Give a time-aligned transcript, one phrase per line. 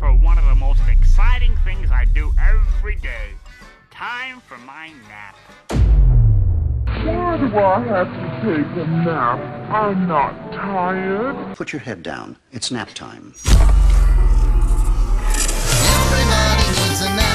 [0.00, 3.34] for one of the most exciting things I do every day.
[3.90, 5.36] Time for my nap.
[7.04, 9.38] Why do I have to take a nap?
[9.70, 11.54] I'm not tired.
[11.54, 12.38] Put your head down.
[12.50, 13.34] It's nap time.
[16.00, 17.29] Everybody needs a nap,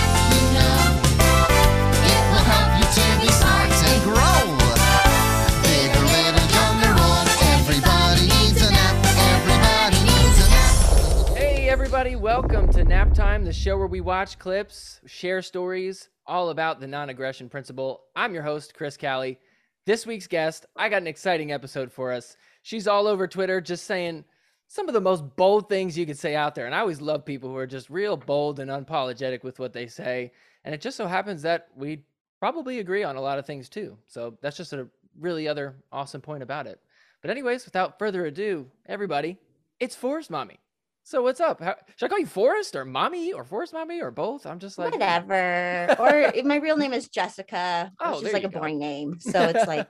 [12.05, 16.79] everybody, welcome to Nap Time, the show where we watch clips, share stories, all about
[16.79, 18.03] the non aggression principle.
[18.15, 19.39] I'm your host, Chris Callie.
[19.87, 22.37] This week's guest, I got an exciting episode for us.
[22.61, 24.23] She's all over Twitter just saying
[24.67, 26.67] some of the most bold things you could say out there.
[26.67, 29.87] And I always love people who are just real bold and unapologetic with what they
[29.87, 30.31] say.
[30.63, 32.03] And it just so happens that we
[32.39, 33.97] probably agree on a lot of things too.
[34.05, 34.87] So that's just a
[35.19, 36.79] really other awesome point about it.
[37.23, 39.39] But, anyways, without further ado, everybody,
[39.79, 40.59] it's Forest Mommy.
[41.05, 41.61] So what's up?
[41.61, 44.47] How, should I call you Forest or Mommy or Forest Mommy or both?
[44.47, 45.95] I'm just like Whatever.
[45.99, 47.91] or my real name is Jessica.
[47.99, 48.59] Oh, It's there just like a go.
[48.59, 49.17] boring name.
[49.19, 49.87] So it's like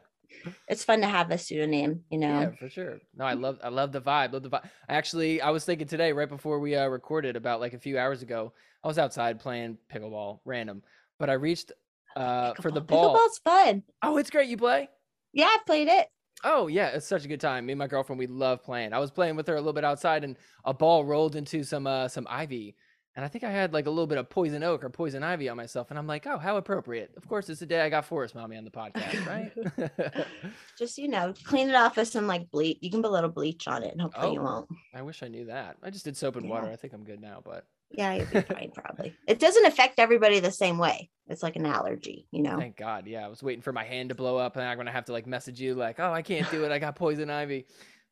[0.67, 2.39] it's fun to have a pseudonym, you know.
[2.41, 2.99] Yeah, for sure.
[3.15, 4.33] No, I love I love the vibe.
[4.33, 4.69] Love the vibe.
[4.89, 8.21] Actually, I was thinking today, right before we uh, recorded, about like a few hours
[8.21, 10.83] ago, I was outside playing pickleball, random.
[11.17, 11.71] But I reached
[12.17, 13.15] uh for the ball.
[13.15, 13.83] Pickleball's fun.
[14.03, 14.49] Oh, it's great.
[14.49, 14.89] You play?
[15.33, 16.07] Yeah, I've played it.
[16.43, 17.65] Oh yeah, it's such a good time.
[17.65, 18.93] Me and my girlfriend, we love playing.
[18.93, 21.87] I was playing with her a little bit outside, and a ball rolled into some
[21.87, 22.75] uh, some ivy,
[23.15, 25.49] and I think I had like a little bit of poison oak or poison ivy
[25.49, 27.11] on myself, and I'm like, oh, how appropriate.
[27.17, 30.25] Of course, it's the day I got Forest Mommy on the podcast, right?
[30.77, 32.77] Just you know, clean it off with some like bleach.
[32.81, 34.43] You can put a little bleach on it, and hopefully you Oh.
[34.43, 34.69] won't.
[34.93, 35.77] I wish I knew that.
[35.81, 36.67] I just did soap and water.
[36.67, 39.15] I think I'm good now, but Yeah, you'll be fine probably.
[39.27, 41.09] It doesn't affect everybody the same way.
[41.27, 42.57] It's like an allergy, you know.
[42.57, 43.07] thank God.
[43.07, 45.11] Yeah, I was waiting for my hand to blow up, and I'm gonna have to
[45.11, 46.71] like message you like, oh, I can't do it.
[46.71, 47.65] I got poison ivy.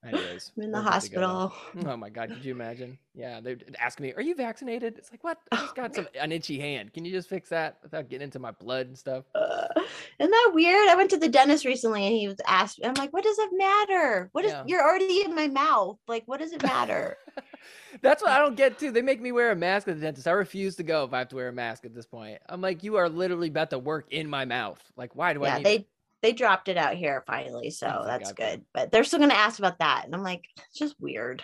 [0.03, 1.41] Anyways, I'm in the we're good to go now.
[1.41, 1.53] hospital.
[1.85, 2.97] Oh my god, could you imagine?
[3.15, 5.39] Yeah, they ask me, "Are you vaccinated?" It's like, "What?
[5.51, 6.93] I just got some an itchy hand.
[6.93, 9.67] Can you just fix that without getting into my blood and stuff?" Uh,
[10.19, 10.89] isn't that weird?
[10.89, 13.49] I went to the dentist recently and he was asked, I'm like, what does it
[13.53, 14.29] matter?
[14.31, 14.63] What is Yeah.
[14.63, 15.97] you're already in my mouth?
[16.07, 17.17] Like, what does it matter?
[18.01, 18.91] That's what I don't get too.
[18.91, 20.27] They make me wear a mask at the dentist.
[20.27, 22.39] I refuse to go if I have to wear a mask at this point.
[22.47, 24.81] I'm like, you are literally about to work in my mouth.
[24.97, 25.87] Like, why do I yeah, need they it?
[26.23, 28.51] They dropped it out here finally, so thank that's God for it.
[28.51, 28.65] good.
[28.73, 31.43] But they're still gonna ask about that, and I'm like, it's just weird.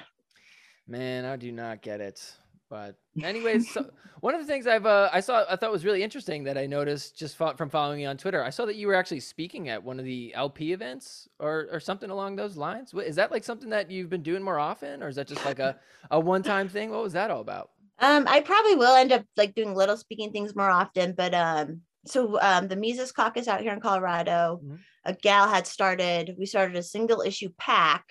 [0.88, 2.34] Man, I do not get it.
[2.70, 3.90] But anyways, so
[4.22, 6.66] one of the things I've uh, I saw I thought was really interesting that I
[6.66, 8.44] noticed just from following you on Twitter.
[8.44, 11.80] I saw that you were actually speaking at one of the LP events or or
[11.80, 12.94] something along those lines.
[12.94, 15.60] Is that like something that you've been doing more often, or is that just like
[15.60, 15.78] a
[16.12, 16.90] a one time thing?
[16.90, 17.72] What was that all about?
[18.02, 21.82] Um, I probably will end up like doing little speaking things more often, but um,
[22.06, 24.80] so um, the Mises Caucus out here in Colorado, Mhm.
[25.06, 26.36] a gal had started.
[26.38, 28.06] We started a single issue PAC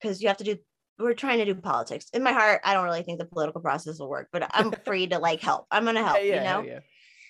[0.00, 0.56] because you have to do.
[0.98, 2.06] We're trying to do politics.
[2.14, 5.06] In my heart, I don't really think the political process will work, but I'm free
[5.08, 5.66] to like help.
[5.70, 6.18] I'm gonna help.
[6.22, 6.62] Yeah, you know.
[6.62, 6.80] yeah.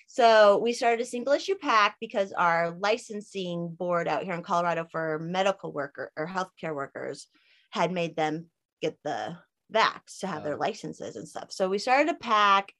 [0.09, 4.87] So we started a single issue PAC because our licensing board out here in Colorado
[4.89, 7.27] for medical worker or healthcare workers
[7.71, 8.45] had made them
[8.81, 9.37] get the
[9.73, 10.59] vax to have their Oh.
[10.59, 11.51] licenses and stuff.
[11.51, 12.71] So we started a PAC.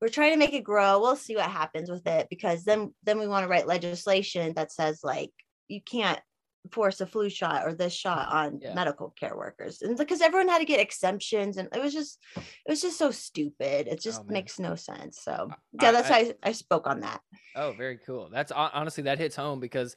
[0.00, 1.00] We're trying to make it grow.
[1.00, 4.72] We'll see what happens with it because then then we want to write legislation that
[4.72, 5.32] says like
[5.68, 6.20] you can't
[6.72, 8.74] force a flu shot or this shot on Yeah.
[8.74, 12.68] medical care workers and because everyone had to get exemptions and it was just it
[12.68, 15.48] was just so stupid it just Oh, makes no sense so
[15.80, 17.20] yeah that's I- why I, I spoke on that
[17.54, 18.28] Oh, very cool.
[18.30, 19.94] That's honestly that hits home because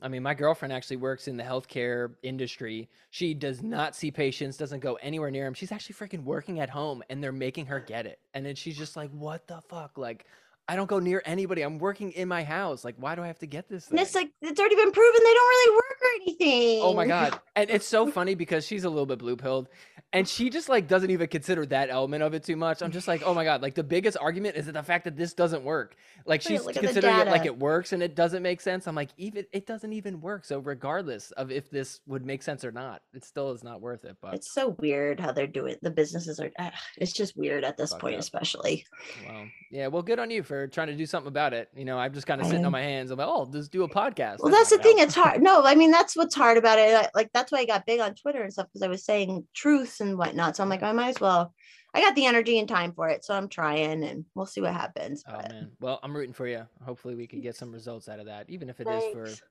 [0.00, 2.90] I mean, my girlfriend actually works in the healthcare industry.
[3.10, 5.54] She does not see patients, doesn't go anywhere near them.
[5.54, 8.18] She's actually freaking working at home and they're making her get it.
[8.34, 9.96] And then she's just like, "What the fuck?
[9.96, 10.26] Like
[10.68, 11.62] I don't go near anybody.
[11.62, 12.84] I'm working in my house.
[12.84, 15.20] Like why do I have to get this and it's like it's already been proven
[15.22, 17.40] they don't really work or anything Oh my god.
[17.54, 19.68] And it's so funny because she's a little bit blue pilled
[20.12, 22.80] and she just like doesn't even consider that element of it too much.
[22.80, 25.16] I'm just like, "Oh my god, like the biggest argument is that the fact that
[25.16, 28.86] this doesn't work." Like she's considering it like it works and it doesn't make sense.
[28.86, 32.64] I'm like, "Even it doesn't even work." So regardless of if this would make sense
[32.64, 35.76] or not, it still is not worth it, but it's so weird how they're doing
[35.82, 38.20] the businesses are ah, it's just weird at this point up.
[38.20, 38.86] especially
[39.28, 41.68] well, yeah, well, good on you for trying to do something about it.
[41.76, 42.78] You know, I'm just kind of sitting I- on oh.
[42.78, 43.10] my hands.
[43.10, 45.64] I'm like, "Oh, just do a podcast." well that's the thing gonna it's hard no
[45.64, 48.42] i mean that's what's hard about it like that's why i got big on twitter
[48.42, 51.20] and stuff because i was saying truths and whatnot so i'm like i might as
[51.20, 51.52] well
[51.94, 54.72] i got the energy and time for it so i'm trying and we'll see what
[54.72, 55.70] happens Oh man.
[55.80, 56.66] Well, I'm rooting for you.
[56.84, 59.42] Hopefully we can get some results out of that, even if it is for Thanks.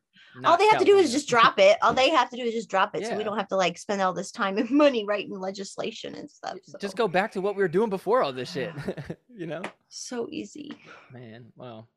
[0.43, 2.53] All they have to do is just drop it all they have to do is
[2.53, 5.05] just drop it so we don't have to like spend all this time and money
[5.05, 6.77] writing legislation and stuff so.
[6.79, 8.73] just go back to what we were doing before all this shit.
[9.33, 9.61] you know?
[9.87, 10.75] so easy
[11.13, 11.87] Man, well.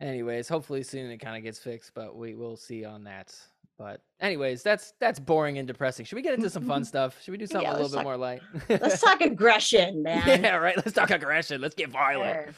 [0.00, 3.34] Anyways, hopefully soon it kind of gets fixed, but we will see on that.
[3.80, 6.04] But anyways, that's that's boring and depressing.
[6.04, 7.16] Should we get into some fun stuff?
[7.22, 8.42] Should we do something Yeah, a little bit talk- more light?
[8.68, 10.22] Let's talk aggression, man.
[10.42, 10.76] yeah, right.
[10.76, 11.62] Let's talk aggression.
[11.62, 12.54] Let's get violent.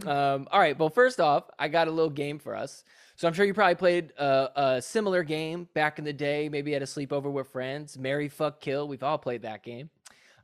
[0.00, 0.08] Sure.
[0.08, 0.78] um, all right.
[0.78, 2.84] Well, first off, I got a little game for us.
[3.16, 6.76] So I'm sure you probably played a, a similar game back in the day, maybe
[6.76, 7.98] at a sleepover with friends.
[7.98, 8.86] Marry, fuck, kill.
[8.86, 9.90] We've all played that game.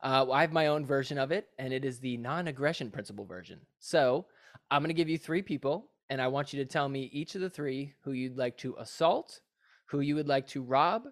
[0.02, 3.24] Uh, well, I have my own version of it, and it is the non-aggression principle
[3.24, 3.60] version.
[3.78, 4.26] So
[4.70, 7.36] I'm going to give you three people, and I want you to tell me each
[7.36, 9.40] of the three who you'd like to assault,
[9.88, 11.04] who you would like to rob,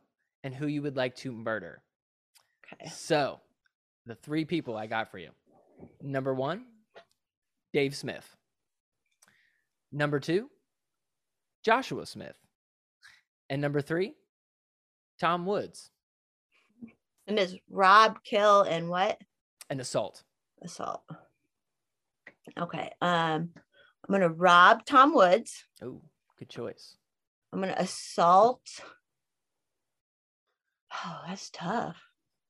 [0.45, 1.83] and who you would like to murder.
[2.73, 2.91] Okay.
[2.91, 3.41] So,
[4.07, 5.31] the three people I got for you.
[6.03, 6.67] Number one,
[7.73, 8.37] Dave Smith.
[9.93, 10.51] Number two,
[11.65, 12.37] Joshua Smith.
[13.49, 14.15] And number three,
[15.21, 15.91] Tom Woods.
[17.27, 19.21] And it's rob, kill, and what?
[19.71, 20.23] An assault.
[20.63, 21.03] Assault.
[22.59, 22.93] Okay.
[23.01, 25.65] Um, I'm gonna rob Tom Woods.
[25.83, 26.01] Oh,
[26.39, 26.97] good choice.
[27.57, 28.61] I'm gonna assault.
[30.93, 31.97] Oh, that's tough.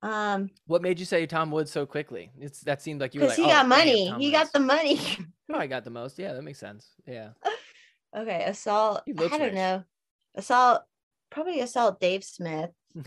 [0.03, 2.33] Um, What made you say Tom Woods so quickly?
[2.41, 4.11] It's that seemed like you because like, he "Oh, got damn, money.
[4.19, 5.01] He got the money.
[5.49, 6.19] no, I got the most.
[6.19, 6.91] Yeah, that makes sense.
[7.07, 7.31] Yeah.
[8.19, 9.03] okay, assault.
[9.07, 9.85] I don't know.
[10.35, 10.83] Assault.
[11.31, 12.71] Probably assault Dave Smith.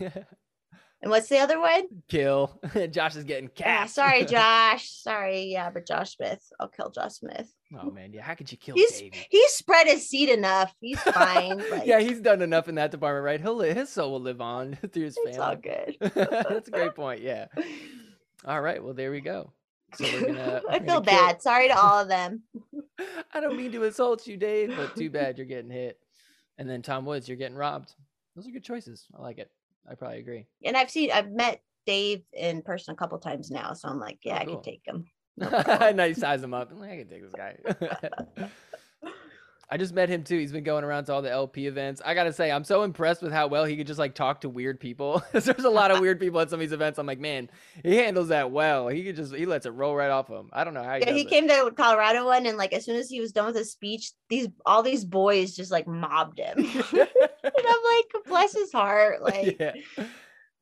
[1.02, 1.84] And what's the other one?
[2.08, 2.60] Kill.
[2.90, 4.90] Josh is getting Yeah, sorry, Josh.
[4.90, 6.42] Sorry, yeah, but Josh Smith.
[6.60, 7.50] I'll kill Josh Smith.
[7.80, 8.20] oh man, yeah.
[8.22, 9.26] How could you kill He's Davey?
[9.30, 10.74] he's spread his seed enough.
[10.80, 11.58] He's fine.
[11.70, 13.40] Like, yeah, he's done enough in that department, right?
[13.40, 15.30] He'll his soul will live on through his family.
[15.30, 15.96] it's all good.
[16.48, 17.22] That's a great point.
[17.22, 17.46] Yeah.
[18.44, 18.82] All right.
[18.84, 19.52] Well, there we go.
[19.94, 20.62] So we're gonna.
[20.68, 21.42] I feel gonna kill- bad.
[21.42, 22.42] Sorry to all of them.
[23.34, 25.98] I don't mean to insult you, Dave, but too bad you're getting hit.
[26.58, 27.94] And then Tom Woods, you're getting robbed.
[28.36, 29.06] Those are good choices.
[29.16, 29.50] I like it.
[29.88, 30.46] I probably agree.
[30.64, 34.18] And I've seen I've met Dave in person a couple times now, so I'm like,
[34.22, 34.54] yeah, oh, I cool.
[34.56, 35.04] can take him.
[35.96, 36.70] now you size him up.
[36.70, 38.48] I'm like, I can take this guy.
[39.72, 40.36] I just met him too.
[40.36, 42.02] He's been going around to all the LP events.
[42.04, 44.48] I gotta say, I'm so impressed with how well he could just like talk to
[44.48, 45.22] weird people.
[45.32, 46.98] There's a lot of weird people at some of these events.
[46.98, 47.48] I'm like, man,
[47.84, 48.88] he handles that well.
[48.88, 50.50] He could just he lets it roll right off him.
[50.52, 51.28] I don't know how he Yeah, he it.
[51.28, 54.10] came to Colorado one, and like as soon as he was done with his speech,
[54.28, 56.66] these all these boys just like mobbed him.
[57.70, 59.20] I'm like, bless his heart.
[59.22, 59.72] Like, yeah,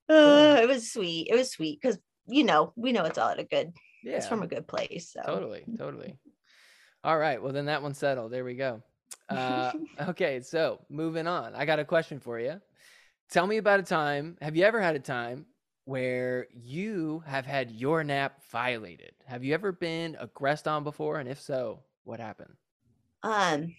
[0.08, 1.28] uh, it was sweet.
[1.30, 3.72] It was sweet because you know we know it's all at a good.
[4.02, 5.10] yeah, It's from a good place.
[5.14, 6.16] So totally, totally.
[7.04, 8.32] All right, well then that one's settled.
[8.32, 8.82] There we go.
[9.28, 9.72] Uh,
[10.08, 11.54] okay, so moving on.
[11.54, 12.60] I got a question for you.
[13.30, 14.38] Tell me about a time.
[14.40, 15.46] Have you ever had a time
[15.84, 19.12] where you have had your nap violated?
[19.26, 21.18] Have you ever been aggressed on before?
[21.20, 22.54] And if so, what happened?
[23.22, 23.74] um,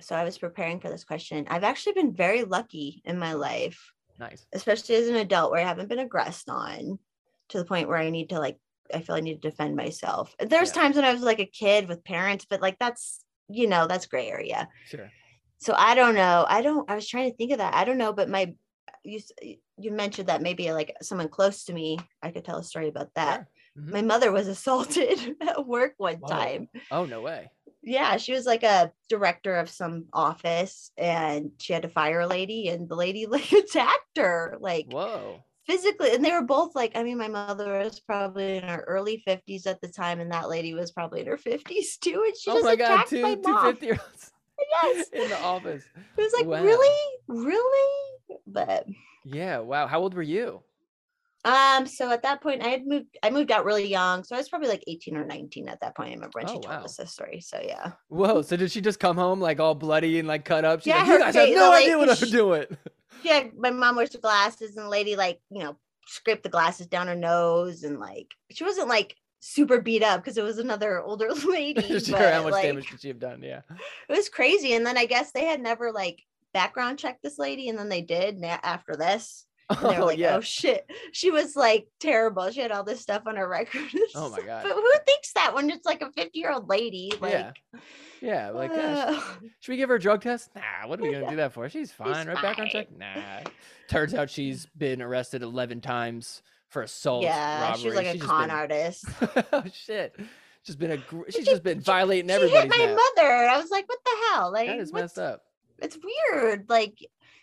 [0.00, 1.46] so I was preparing for this question.
[1.48, 3.92] I've actually been very lucky in my life.
[4.18, 4.46] Nice.
[4.52, 6.98] especially as an adult where I haven't been aggressed on
[7.48, 8.58] to the point where I need to like
[8.92, 10.34] I feel I need to defend myself.
[10.38, 10.82] There's Yeah.
[10.82, 14.04] times when I was like a kid with parents, but like that's you know, that's
[14.06, 14.68] gray area.
[14.84, 15.10] Sure.
[15.56, 16.44] So I don't know.
[16.46, 17.72] I don't I was trying to think of that.
[17.74, 18.54] I don't know, but my
[19.04, 19.20] you
[19.78, 23.14] you mentioned that maybe like someone close to me, I could tell a story about
[23.14, 23.36] that.
[23.36, 23.48] Sure.
[23.78, 23.92] Mhm.
[23.92, 26.28] My mother was assaulted at work one Whoa.
[26.28, 26.68] time.
[26.90, 27.50] Oh no way.
[27.82, 32.26] Yeah, she was like a director of some office and she had to fire a
[32.26, 35.42] lady and the lady like attacked her like Whoa.
[35.66, 39.22] physically and they were both like i mean my mother was probably in her early
[39.26, 42.50] 50s at the time and that lady was probably in her 50s too and she
[42.50, 44.32] oh just my god, attacked two my two mom 50 year olds
[44.82, 45.88] yes in the office.
[45.96, 46.62] it was like Wow.
[46.62, 48.16] really really
[48.46, 48.86] but
[49.24, 49.58] Yeah.
[49.58, 49.86] Wow.
[49.86, 50.62] How old were you?
[51.44, 54.38] Um so at that point i had moved i moved out really young so i
[54.38, 56.66] was probably like 18 or 19 at that point i remember when Oh, she told
[56.68, 56.84] wow.
[56.84, 58.42] us this story so yeah Whoa.
[58.42, 60.80] So did she just come home like all bloody and like cut up?
[60.80, 62.66] She's Yeah, like, you guys have no the idea what I'm doing.
[63.22, 67.06] yeah my mom wears glasses and the lady like you know scraped the glasses down
[67.06, 71.32] her nose and like she wasn't like super beat up because it was another older
[71.48, 72.18] lady sure.
[72.18, 73.42] but, How much like, damage could she have done?
[73.42, 73.62] Yeah.
[74.08, 74.74] it was crazy.
[74.74, 78.02] And then I guess they had never like background checked this lady, and then they
[78.02, 79.46] did after this.
[79.70, 80.36] And Oh like, yeah.
[80.36, 82.50] "Oh shit, she was like terrible.
[82.50, 84.62] She had all this stuff on her record." Oh my God.
[84.64, 87.12] But who thinks that when it's like a fifty-year-old lady?
[87.20, 87.52] Like, yeah.
[88.20, 88.50] Yeah.
[88.50, 89.18] Like, uh,
[89.60, 90.50] should we give her a drug test?
[90.54, 90.86] Nah.
[90.86, 91.30] What are we gonna Yeah.
[91.30, 91.68] do that for?
[91.68, 92.26] She's fine.
[92.26, 92.42] right?
[92.42, 92.88] Background check?
[92.96, 93.40] Nah.
[93.88, 97.22] Turns out she's been arrested eleven times for assault.
[97.24, 97.80] yeah, robbery.
[97.80, 99.04] she was like a She's con been- artist.
[99.52, 100.16] oh shit.
[100.62, 100.96] She's been a.
[100.98, 102.98] Gr- she's she- just been violating she everybody's hit my nap.
[103.16, 103.28] mother.
[103.48, 105.42] I was like, "What the hell?" Like, That is messed up.
[105.78, 105.96] it's
[106.32, 106.66] weird.
[106.68, 106.98] Like,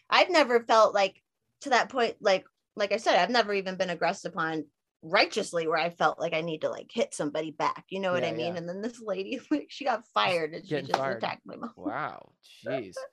[0.09, 1.21] I've never felt like
[1.61, 2.15] to that point.
[2.21, 2.45] Like,
[2.75, 4.65] like I said, I've never even been aggressed upon
[5.03, 7.85] righteously where I felt like I need to like hit somebody back.
[7.89, 8.53] You know what Yeah, I mean?
[8.53, 8.57] yeah.
[8.57, 11.17] And then this lady, like, she got fired and she just fired.
[11.17, 11.73] attacked my mom.
[11.75, 12.31] Wow.
[12.65, 12.93] Jeez.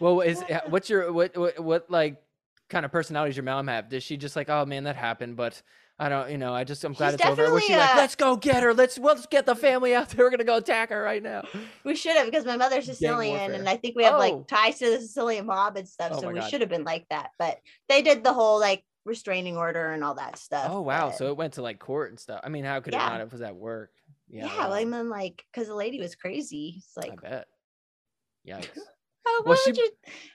[0.00, 2.16] Well, is what's your what what what like
[2.70, 3.90] kind of personality does your mom have?
[3.90, 5.60] Does she just like, oh man, that happened, but
[6.02, 7.52] I don't, you know, I just I'm glad She's it's over.
[7.52, 8.72] Was she definitely, like, uh, let's go get her.
[8.72, 10.24] Let's well, let's get the family out there.
[10.24, 11.42] We're gonna go attack her right now.
[11.84, 14.18] We should have because my mother's Sicilian, and I think we have Oh.
[14.18, 16.12] like ties to the Sicilian mob and stuff.
[16.14, 17.30] Oh so we should have been like that.
[17.38, 17.58] But
[17.90, 20.68] they did the whole like restraining order and all that stuff.
[20.70, 22.40] Oh wow, but- so it went to like court and stuff.
[22.42, 23.20] I mean, how could it not?
[23.20, 23.90] It was at work.
[24.28, 26.76] yeah, Yeah, well, I mean, like, because the lady was crazy.
[26.78, 27.48] It's like, I bet.
[28.48, 28.68] Yikes.
[29.26, 29.90] Oh, Well, she- you?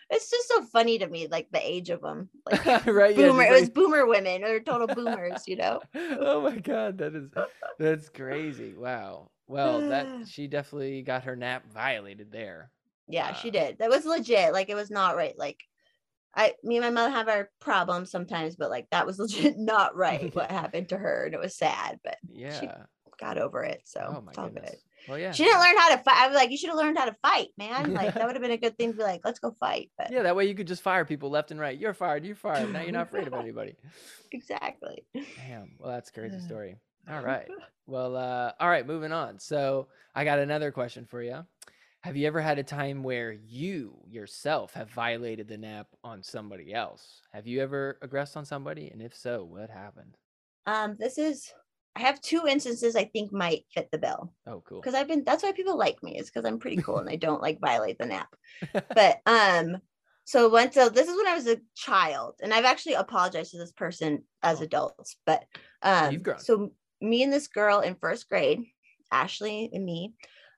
[0.10, 2.30] It's just so funny to me, like the age of them.
[2.46, 3.16] Like right?
[3.18, 4.42] Yeah, boomer, just it was boomer women.
[4.42, 5.82] They're total boomers, you know.
[5.96, 7.30] oh my god, that is
[7.80, 8.74] that's crazy.
[8.76, 9.32] Wow.
[9.48, 12.70] Well, that she definitely got her nap violated there.
[13.08, 13.78] Yeah, she Uh, did.
[13.80, 14.54] That was legit.
[14.54, 15.38] Like it was not right.
[15.38, 15.64] Like
[16.36, 19.96] I, me and my mother have our problems sometimes, but like that was legit not
[19.96, 20.36] right.
[20.36, 22.84] what happened to her, and it was sad, but Yeah.
[23.20, 23.82] got over it.
[23.86, 24.70] So oh my it's all goodness.
[24.72, 24.80] good.
[25.08, 25.32] Well, yeah.
[25.32, 26.18] She didn't learn how to fight.
[26.18, 27.94] I was like, you should have learned how to fight, man.
[27.94, 29.92] Like that would have been a good thing to be like, let's go fight.
[29.98, 31.78] But Yeah, that way you could just fire people left and right.
[31.78, 32.26] You're fired.
[32.26, 32.72] You're fired.
[32.74, 33.76] Now you're not afraid of anybody.
[34.32, 35.04] exactly.
[35.14, 35.72] Damn.
[35.80, 36.78] Well, that's a crazy story.
[37.10, 37.48] All right.
[37.88, 38.86] Well, uh, all right.
[38.86, 39.40] Moving on.
[39.40, 41.46] So I got another question for you.
[42.02, 46.74] Have you ever had a time where you yourself have violated the nap on somebody
[46.74, 47.22] else?
[47.34, 48.90] Have you ever aggressed on somebody?
[48.90, 50.16] And if so, what happened?
[50.68, 51.52] Um, this is
[51.96, 54.34] I have two instances I think might fit the bill.
[54.48, 54.80] Oh, cool.
[54.82, 57.16] because I've been that's why people like me is because I'm pretty cool and I
[57.16, 58.30] don't like violate the nap.
[58.96, 59.78] But um
[60.26, 63.58] so once so this is when I was a child and I've actually apologized to
[63.58, 64.64] this person as Oh.
[64.64, 65.46] adults, but
[65.82, 66.72] um so
[67.02, 68.64] me and this girl in first grade,
[69.12, 70.14] Ashley and me,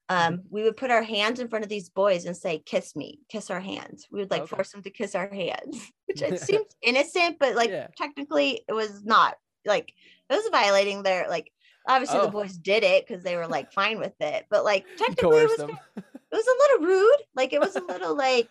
[0.10, 0.34] Mm-hmm.
[0.34, 3.20] um, we would put our hands in front of these boys and say, kiss me,
[3.30, 4.08] kiss our hands.
[4.12, 4.56] We would like Okay.
[4.56, 7.88] force them to kiss our hands, which it seems innocent, but like Yeah.
[7.98, 9.36] technically it was not
[9.66, 9.94] like
[10.30, 11.52] it was violating their like
[11.88, 12.26] obviously Oh.
[12.26, 15.48] the boys did it because they were like fine with it, but like technically it
[15.50, 15.78] was them.
[15.96, 17.22] it was a little rude.
[17.36, 18.50] Like it was a little like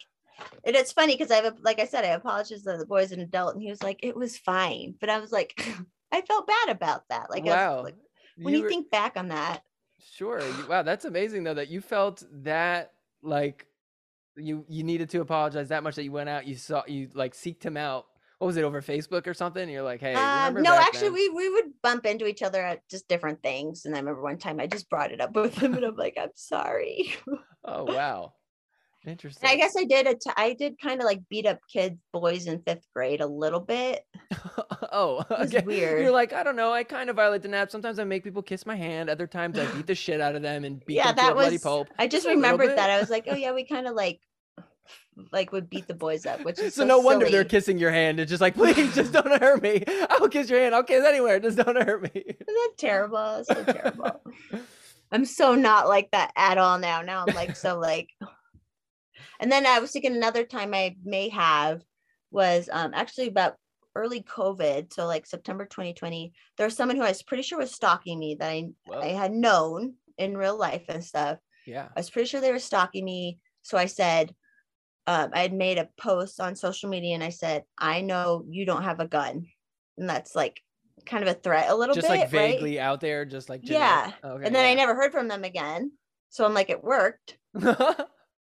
[0.64, 3.54] and it's funny because I've like I said, I apologize to the boy's an adult,
[3.54, 4.94] and he was like, it was fine.
[5.00, 5.58] But I was like,
[6.12, 7.30] I felt bad about that.
[7.30, 7.82] Like, I was wow.
[7.82, 7.96] like,
[8.36, 9.62] when you, were- think back on that,
[10.12, 10.40] Sure.
[10.68, 13.66] Wow, that's amazing though that you felt that like
[14.36, 17.32] you you needed to apologize that much that you went out, you saw you like
[17.34, 18.06] seeked him out.
[18.38, 19.62] What was it over Facebook or something?
[19.62, 22.62] And you're like, hey, um, no, actually, then?" we we would bump into each other
[22.62, 23.86] at just different things.
[23.86, 26.16] And I remember one time I just brought it up with him, and I'm like,
[26.20, 27.14] I'm sorry.
[27.68, 28.32] Oh wow,
[29.04, 29.42] interesting.
[29.42, 30.06] And I guess I did.
[30.06, 33.58] Att- I did kind of like beat up kids, boys in fifth grade a little
[33.58, 34.04] bit.
[34.92, 35.64] oh, okay.
[35.66, 36.00] weird.
[36.00, 36.72] You're like, I don't know.
[36.72, 37.72] I kind of violate the nap.
[37.72, 39.10] Sometimes I make people kiss my hand.
[39.10, 41.24] Other times I beat the shit out of them and beat yeah, them to a
[41.24, 41.88] that bloody pulp.
[41.98, 42.88] I just a little remembered that.
[42.88, 44.20] I was like, oh yeah, we kind of like
[45.32, 47.90] like would beat the boys up, which is So, so, no wonder they're kissing your
[47.90, 48.20] hand.
[48.20, 49.84] It's just like, please, just don't hurt me.
[50.10, 50.74] I'll kiss your hand.
[50.74, 51.40] I'll kiss anywhere.
[51.40, 52.10] Just don't hurt me.
[52.14, 53.36] Isn't that terrible?
[53.36, 54.22] It's so terrible.
[55.12, 57.02] I'm so not like that at all now.
[57.02, 58.10] Now I'm like so like.
[59.38, 61.82] And then I was thinking another time I may have
[62.30, 63.54] was um actually about
[63.94, 66.32] early COVID, so like September 2020.
[66.56, 69.00] There was someone who I was pretty sure was stalking me that I Whoa.
[69.00, 71.38] I had known in real life and stuff.
[71.66, 71.88] Yeah.
[71.96, 73.38] I was pretty sure they were stalking me.
[73.62, 74.34] So I said,
[75.06, 78.66] um, I had made a post on social media and I said, I know you
[78.66, 79.46] don't have a gun.
[79.98, 80.60] And that's like
[81.04, 82.20] kind of a threat a little Just bit.
[82.20, 82.52] Just like right?
[82.54, 84.12] vaguely out there, just like Yeah.
[84.24, 85.92] Okay, and then I never heard from them again.
[86.30, 87.38] So I'm like, it worked.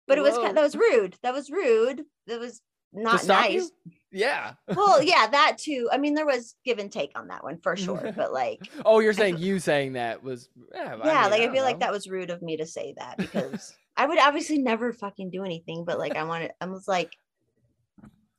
[0.06, 0.42] But it was Whoa.
[0.44, 1.16] kind that was rude.
[1.22, 2.02] That was rude.
[2.26, 2.60] That was
[2.92, 3.60] not stalk you?
[3.60, 3.70] nice.
[4.12, 4.52] Yeah.
[4.68, 5.88] well, yeah, that too.
[5.90, 8.12] I mean, there was give and take on that one for sure.
[8.16, 10.96] But like, Oh, you're saying you saying that was yeah.
[11.04, 14.06] yeah, like I feel like that was rude of me to say that because I
[14.06, 17.12] would obviously never fucking do anything, but like I wanted, I was like,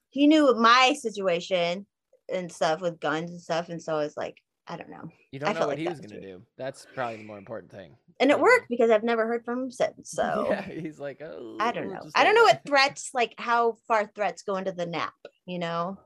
[0.10, 1.86] he knew my situation
[2.32, 5.40] and stuff with guns and stuff, and so I was like, I don't know, you
[5.40, 6.42] don't know felt what like he was gonna do.
[6.58, 7.96] That's probably the more important thing.
[8.20, 10.10] and it worked because I've never heard from him since.
[10.10, 12.02] So yeah, he's like, oh, I don't know.
[12.16, 15.14] I don't know what threats like how far threats go into the nap.
[15.46, 16.00] You know,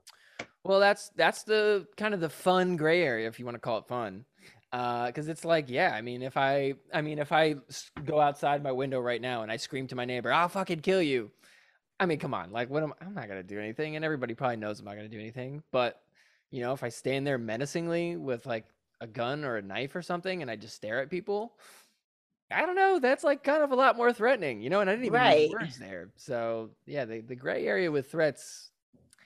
[0.63, 3.77] Well, that's that's the kind of the fun gray area, if you want to call
[3.77, 4.25] it fun,
[4.72, 7.56] Uh, because it's like, yeah, I mean, if I, I mean, if I
[8.06, 11.02] go outside my window right now and I scream to my neighbor, "I'll fucking kill
[11.02, 11.32] you,"
[12.00, 14.58] I mean, come on, like, what am I'm not gonna do anything, and everybody probably
[14.58, 16.04] knows I'm not gonna do anything, but
[16.52, 18.68] you know, if I stand there menacingly with like
[19.02, 21.58] a gun or a knife or something, and I just stare at people.
[22.52, 23.00] I don't know.
[23.00, 24.82] That's like kind of a lot more threatening, you know.
[24.82, 25.50] And I didn't even Right.
[25.50, 26.12] use words there.
[26.18, 28.72] So yeah, the, the gray area with threats.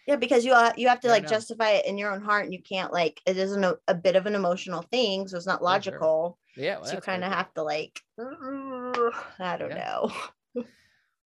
[0.07, 2.53] Yeah, because you uh, you have to like justify it in your own heart, and
[2.53, 5.59] you can't like it isn't a, a bit of an emotional thing, so it's not
[5.59, 5.65] sure.
[5.65, 6.37] logical.
[6.55, 10.09] Yeah, well, so you kind of have to like, I don't Yeah.
[10.55, 10.63] know.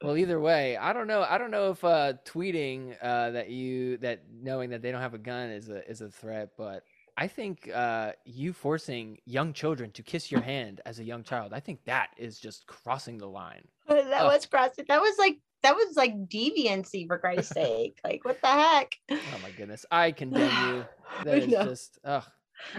[0.03, 1.23] Well, either way, I don't know.
[1.23, 5.15] I don't know if uh, tweeting uh, that you that knowing that they don't have
[5.15, 6.83] a gun is a is a threat, but
[7.17, 11.51] I think uh, you forcing young children to kiss your hand as a young child,
[11.51, 13.67] I think that is just crossing the line.
[13.87, 14.31] that Ugh.
[14.31, 14.85] was crossing.
[14.87, 17.99] That was like that was like deviancy for Christ's sake.
[18.03, 18.95] Like what the heck?
[19.11, 20.85] Oh my goodness, I condemn you.
[21.23, 21.63] That is know.
[21.63, 22.23] just ugh.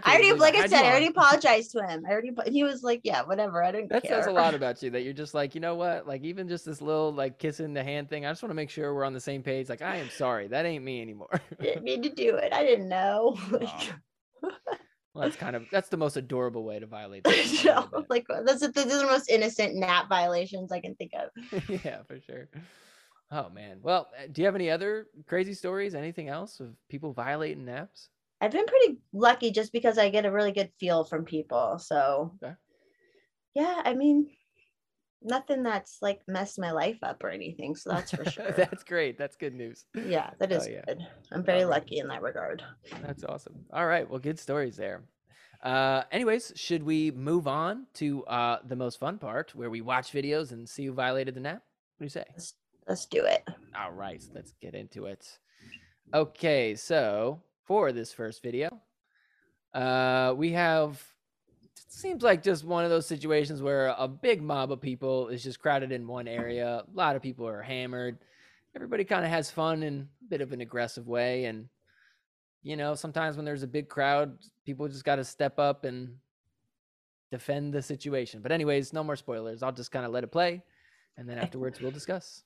[0.02, 0.64] I already, like that.
[0.64, 2.04] I said, I already apologized to him.
[2.06, 3.62] I already, he was like, "Yeah, whatever.
[3.62, 5.76] I didn't That care." says a lot about you that you're just like, you know
[5.76, 6.06] what?
[6.06, 8.26] Like even just this little like kissing the hand thing.
[8.26, 9.68] I just want to make sure we're on the same page.
[9.68, 11.40] Like I am sorry, that ain't me anymore.
[11.60, 12.52] didn't need to do it.
[12.52, 13.36] I didn't know.
[13.62, 13.92] Aw.
[15.18, 17.24] well, that's kind of that's the most adorable way to violate.
[17.24, 20.94] the rules, so, like that's the, these are the most innocent nap violations I can
[20.96, 21.30] think of.
[21.68, 22.48] yeah, for sure.
[23.30, 23.80] Oh man.
[23.82, 25.94] Well, uh, do you have any other crazy stories?
[25.94, 28.10] Anything else of people violating naps?
[28.40, 31.78] I've been pretty lucky just because I get a really good feel from people.
[31.78, 32.54] So, Okay.
[33.54, 34.30] yeah, I mean,
[35.22, 37.74] nothing that's like messed my life up or anything.
[37.76, 38.50] So that's for sure.
[38.52, 39.18] that's great.
[39.18, 39.84] That's good news.
[39.94, 40.82] yeah, that is Oh, yeah.
[40.86, 41.06] good.
[41.32, 41.82] I'm very Alright.
[41.82, 42.62] lucky in that regard.
[43.02, 43.64] That's awesome.
[43.72, 44.08] All right.
[44.08, 45.02] Well, good stories there.
[45.62, 50.12] Uh, anyways, should we move on to uh, the most fun part where we watch
[50.12, 51.62] videos and see who violated the nap?
[51.96, 52.24] What do you say?
[52.86, 53.42] Let's do it.
[53.76, 55.26] All right, so let's get into it.
[56.14, 58.80] Okay, so for this first video,
[59.74, 61.02] uh, we have
[61.90, 65.58] seems like just one of those situations where a big mob of people is just
[65.58, 66.84] crowded in one area.
[66.86, 68.18] A lot of people are hammered.
[68.74, 71.68] Everybody kind of has fun in a bit of an aggressive way, and
[72.62, 76.16] you know, sometimes when there's a big crowd, people just got to step up and
[77.30, 78.40] defend the situation.
[78.42, 79.62] But anyways, no more spoilers.
[79.62, 80.62] I'll just kind of let it play,
[81.16, 82.42] and then afterwards we'll discuss.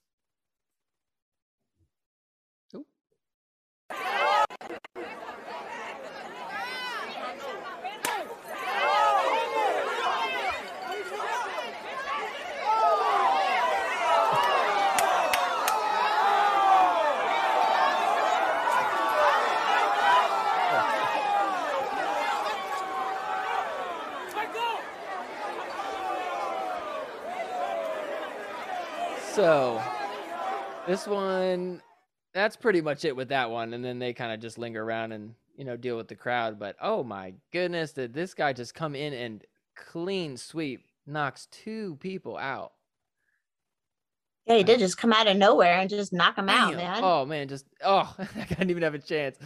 [29.42, 29.82] So,
[30.86, 31.82] this one,
[32.32, 33.74] that's pretty much it with that one.
[33.74, 36.60] And then they kind of just linger around and, you know, deal with the crowd.
[36.60, 39.42] But oh my goodness, did this guy just come in and
[39.74, 42.70] clean sweep knocks two people out?
[44.46, 47.00] Yeah, he did just come out of nowhere and just knock him out, man.
[47.02, 49.38] Oh man, just oh, I didn't even have a chance.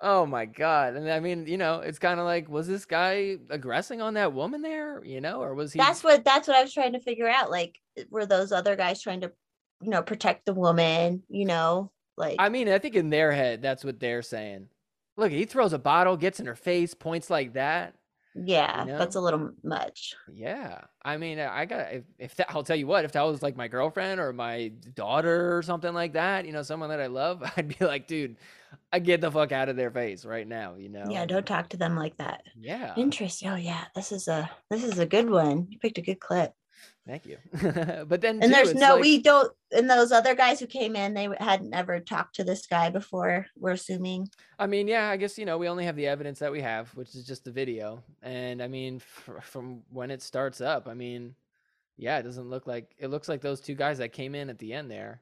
[0.00, 0.94] Oh my god!
[0.94, 4.32] And I mean, you know, it's kind of like, was this guy aggressing on that
[4.32, 5.02] woman there?
[5.04, 5.78] You know, or was he?
[5.78, 7.50] That's what that's what I was trying to figure out.
[7.50, 9.32] Like, eh, were those other guys trying to,
[9.82, 11.24] you know, protect the woman?
[11.28, 14.68] You know, like I mean, I think in their head, that's what they're saying.
[15.16, 17.94] Look, he throws a bottle, gets in her face, points like that.
[18.44, 18.98] Yeah, know?
[18.98, 20.14] that's a little much.
[20.32, 23.22] Yeah, I mean, uh, I got if, if that, I'll tell you what, if that
[23.22, 27.00] was like my girlfriend or my daughter or something like that, you know, someone that
[27.00, 28.36] I love, I'd be like, dude,
[28.92, 31.04] I get the fuck out of their face right now, you know?
[31.08, 32.42] Yeah, don't talk to them like that.
[32.58, 33.48] Yeah, Interesting.
[33.48, 35.66] Oh yeah, this is a this is a good one.
[35.70, 36.52] You picked a good clip.
[37.08, 37.38] Thank you.
[38.06, 40.94] but then, And too, there's no like- we don't and those other guys who came
[40.94, 44.28] in, they hadn't ever talked to this guy before, we're assuming.
[44.58, 46.88] I mean, yeah, I guess you know we only have the evidence that we have,
[46.94, 48.02] which is just the video.
[48.22, 51.34] And I mean, fr- from when it starts up, I mean,
[51.96, 54.58] yeah, it doesn't look like it looks like those two guys that came in at
[54.58, 55.20] the end there.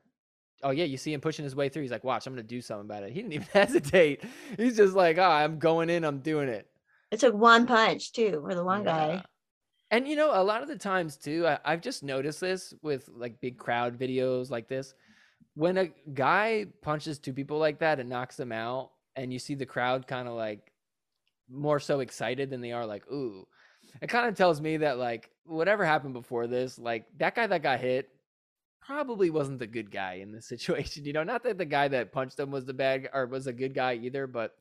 [0.62, 1.82] Oh yeah, you see him pushing his way through.
[1.82, 4.22] He's like, "Watch, I'm gonna do something about it." He didn't even hesitate.
[4.56, 6.04] He's just like, "Ah, I'm going in.
[6.04, 6.66] I'm doing it."
[7.10, 9.06] It took one punch too for the one Yeah.
[9.06, 9.24] guy.
[9.90, 13.08] And you know, a lot of the times too, I, I've just noticed this with
[13.14, 14.94] like big crowd videos like this.
[15.54, 19.54] When a guy punches two people like that and knocks them out, and you see
[19.54, 20.72] the crowd kind of like
[21.48, 23.46] more so excited than they are like, ooh,
[24.02, 27.62] it kind of tells me that like whatever happened before this, like that guy that
[27.62, 28.10] got hit
[28.80, 31.04] probably wasn't the good guy in this situation.
[31.04, 33.52] You know, not that the guy that punched him was the bad or was a
[33.52, 34.52] good guy either, but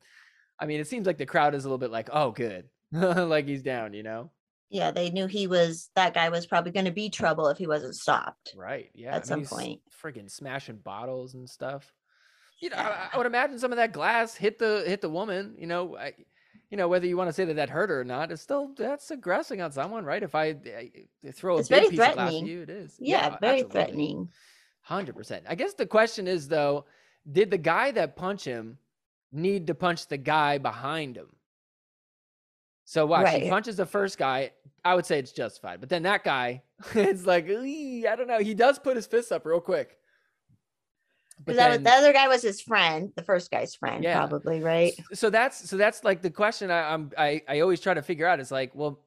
[0.58, 3.46] I mean, it seems like the crowd is a little bit like, oh, good, like
[3.46, 4.30] he's down, you know.
[4.68, 7.94] Yeah, they knew he was that guy was probably gonna be trouble if he wasn't
[7.94, 8.54] stopped.
[8.56, 8.90] Right.
[8.94, 9.14] Yeah.
[9.14, 9.80] at some point.
[10.02, 11.92] friggin' smashing bottles and stuff.
[12.60, 15.54] You know, I, I would imagine some of that glass hit the hit the woman.
[15.58, 16.14] You know, I,
[16.70, 18.72] you know whether you want to say that that hurt her or not, it's still
[18.76, 20.22] that's aggressing on someone, right?
[20.22, 20.90] If I, I
[21.32, 22.46] throw a It's big very piece of glass at threatening.
[22.46, 22.96] you, it is.
[22.98, 24.30] Yeah, very threatening.
[24.80, 25.44] Hundred percent.
[25.48, 26.86] I guess the question is though,
[27.30, 28.78] did the guy that punched him
[29.32, 31.26] need to punch the guy behind him?
[32.88, 33.50] So watch, he Right.
[33.50, 34.52] punches the first guy.
[34.84, 36.62] I would say it's justified, but then that guy,
[36.94, 38.38] it's like I don't know.
[38.38, 39.98] He does put his fists up real quick.
[41.44, 44.16] But that then- the other guy was his friend, the first guy's friend, Yeah.
[44.26, 44.92] probably, right?
[45.12, 48.26] So that's so that's like the question I, I'm I I always try to figure
[48.26, 49.00] out is like, well,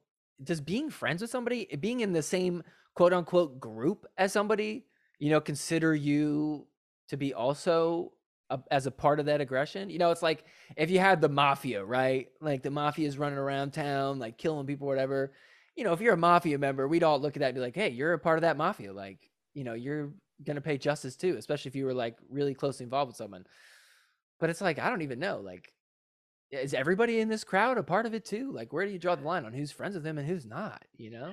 [0.44, 2.62] does being friends with somebody, being in the same
[2.94, 4.84] quote unquote group as somebody,
[5.18, 6.66] you know, consider you
[7.08, 8.12] to be also
[8.70, 9.90] as a part of that aggression?
[9.90, 10.44] You know, it's like
[10.76, 12.28] if you had the mafia, right?
[12.40, 15.32] Like the mafia is running around town, like killing people, whatever.
[15.76, 17.74] You know, if you're a mafia member, we'd all look at that and be like,
[17.74, 18.92] hey, you're a part of that mafia.
[18.92, 20.10] Like, you know, you're
[20.44, 23.44] gonna pay justice too, especially if you were like really closely involved with someone.
[24.38, 25.40] But it's like I don't even know.
[25.40, 25.72] Like,
[26.50, 28.52] is everybody in this crowd a part of it too?
[28.52, 30.84] Like, where do you draw the line on who's friends with them and who's not?
[30.96, 31.32] You know?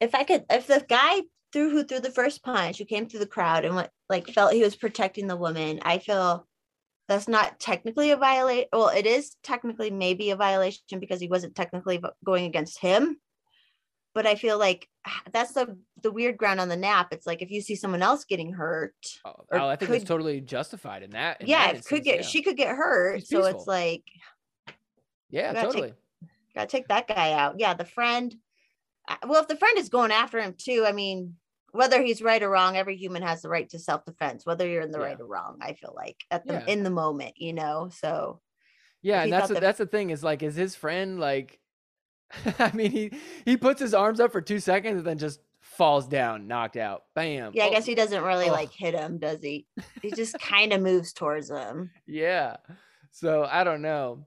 [0.00, 1.22] if I could, if the guy
[1.56, 4.52] threw who threw the first punch, who came through the crowd and what like felt
[4.52, 6.46] he was protecting the woman, I feel
[7.08, 8.68] that's not technically a violation.
[8.72, 13.18] Well, it is technically maybe a violation because he wasn't technically going against him.
[14.14, 14.88] But I feel like
[15.32, 17.08] that's the the weird ground on the nap.
[17.12, 20.40] It's like if you see someone else getting hurt, Oh, oh, I think it's totally
[20.42, 21.40] justified in that.
[21.40, 22.22] in yeah, that it could get yeah.
[22.22, 23.20] she could get hurt.
[23.20, 23.58] He's So peaceful.
[23.60, 24.04] it's like
[25.30, 25.94] Yeah, gotta take- totally.
[26.54, 27.56] gotta take that guy out.
[27.58, 28.34] Yeah, the friend.
[29.08, 31.36] uh, Well, if the friend is going after him too, I mean,
[31.76, 34.82] whether he's right or wrong, every human has the right to self defense, whether you're
[34.82, 35.58] in the right or wrong.
[35.60, 36.64] I feel like at the Yeah.
[36.66, 37.90] in the moment, you know.
[37.92, 38.40] So
[39.02, 41.60] Yeah, and that's that- that's the thing is like, is his friend like?
[42.58, 43.12] I mean, he
[43.44, 47.02] he puts his arms up for two seconds and then just falls down, knocked out.
[47.14, 47.52] Bam.
[47.54, 48.52] yeah, I Oh, guess he doesn't really oh.
[48.52, 49.66] like hit him, does he?
[50.02, 51.90] He just kind of moves towards him.
[52.06, 52.56] Yeah.
[53.12, 54.26] So I don't know.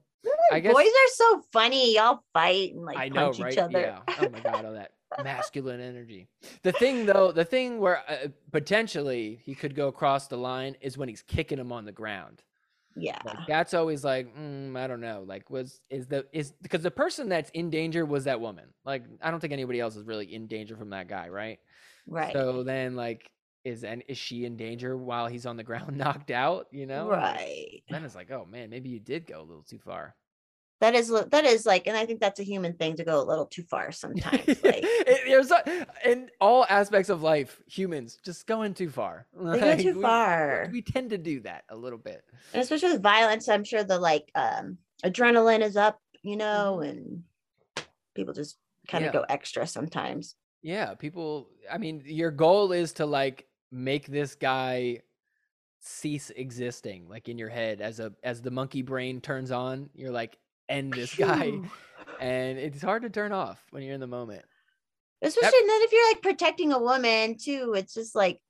[0.52, 1.94] I guess Boys are so funny.
[1.94, 3.52] Y'all fight and like I know, punch right?
[3.52, 3.80] each other.
[3.80, 4.00] Yeah.
[4.20, 6.28] Oh my god, all that masculine energy.
[6.62, 10.96] The thing though, the thing where uh, potentially he could go across the line is
[10.96, 12.42] when he's kicking him on the ground.
[12.96, 13.18] Yeah.
[13.24, 15.24] Like that's always like, mm, I don't know.
[15.26, 18.66] Like, was is the is because the person that's in danger was that woman.
[18.84, 21.58] Like, I don't think anybody else is really in danger from that guy, right?
[22.06, 22.32] Right.
[22.32, 23.30] So then, like,
[23.64, 26.66] is and is she in danger while he's on the ground, knocked out?
[26.72, 27.82] You know, right.
[27.88, 30.14] Then it's like, oh man, maybe you did go a little too far.
[30.80, 33.24] That is that is like, and I think that's a human thing to go a
[33.24, 34.46] little too far sometimes.
[34.64, 34.84] Like
[35.26, 39.26] there's a, in all aspects of life, humans just going too far.
[39.38, 40.68] they go too we- far.
[40.72, 42.24] We tend to do that a little bit.
[42.54, 47.22] and especially with violence i'm sure the like um adrenaline is up you know and
[48.14, 48.56] people just
[48.88, 49.16] kind of Mm-hmm.
[49.18, 49.26] Yeah.
[49.28, 51.48] go extra sometimes Yeah, people.
[51.70, 55.00] I mean, your goal is to like make this guy
[55.80, 59.88] cease existing, like in your head, as a as the monkey brain turns on.
[59.94, 60.36] You're like,
[60.70, 61.52] end this guy,
[62.20, 64.44] and it's hard to turn off when you're in the moment.
[65.22, 68.40] especially and then if you're like protecting a woman too it's just like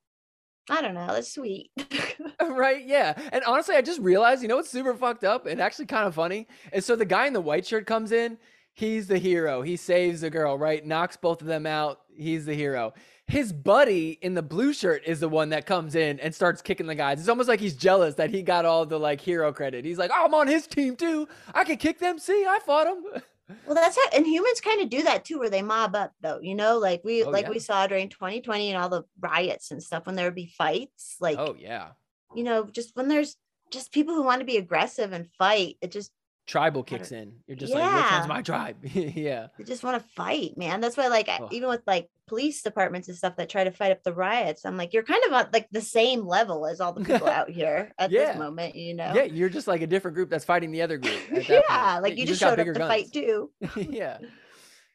[0.71, 1.71] i don't know that's sweet
[2.41, 2.85] uh, right?
[2.87, 3.15] Yeah.
[3.33, 6.15] And honestly, I just realized, you know what's super fucked up and actually kind of
[6.15, 6.49] funny?
[6.73, 8.39] And so the guy in the white shirt comes in,
[8.73, 9.63] he's the hero.
[9.63, 10.85] He saves the girl, right?
[10.85, 12.01] Knocks both of them out.
[12.17, 12.95] He's the hero.
[13.31, 16.87] His buddy in the blue shirt is the one that comes in and starts kicking
[16.87, 17.21] the guys.
[17.21, 19.85] It's almost like he's jealous that he got all the like hero credit.
[19.85, 21.29] He's like, I'm on his team too.
[21.55, 22.19] I can kick them.
[22.19, 23.23] See, I fought him.
[23.67, 26.39] well that's how and humans kind of do that too where they mob up though
[26.41, 27.51] you know like we Oh, like yeah.
[27.51, 31.17] we saw during 2020 and all the riots and stuff when there would be fights
[31.21, 31.89] like oh yeah.
[32.35, 33.37] you know just when there's
[33.71, 36.13] just people who want to be aggressive and fight it just
[36.47, 37.35] Tribal kicks in.
[37.47, 38.17] You're just like, which Yeah.
[38.19, 38.77] one's my tribe?
[38.85, 39.47] yeah.
[39.59, 40.81] You just want to fight, man.
[40.81, 41.49] That's why, like, Ugh.
[41.53, 44.77] even with like police departments and stuff that try to fight up the riots, I'm
[44.77, 47.93] like, you're kind of on like the same level as all the people out here
[47.99, 48.27] at Yeah.
[48.33, 49.13] this moment, you know?
[49.15, 51.21] Yeah, you're just like a different group that's fighting the other group.
[51.49, 52.03] yeah, point.
[52.03, 53.13] like you, just, got showed up to fight guns.
[53.13, 53.51] too.
[53.77, 54.19] yeah.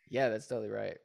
[0.10, 0.98] Yeah, that's totally right.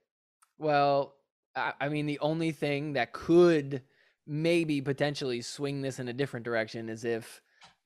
[0.59, 1.15] Well,
[1.55, 3.83] I, I mean, the only thing that could
[4.27, 7.41] maybe potentially swing this in a different direction is if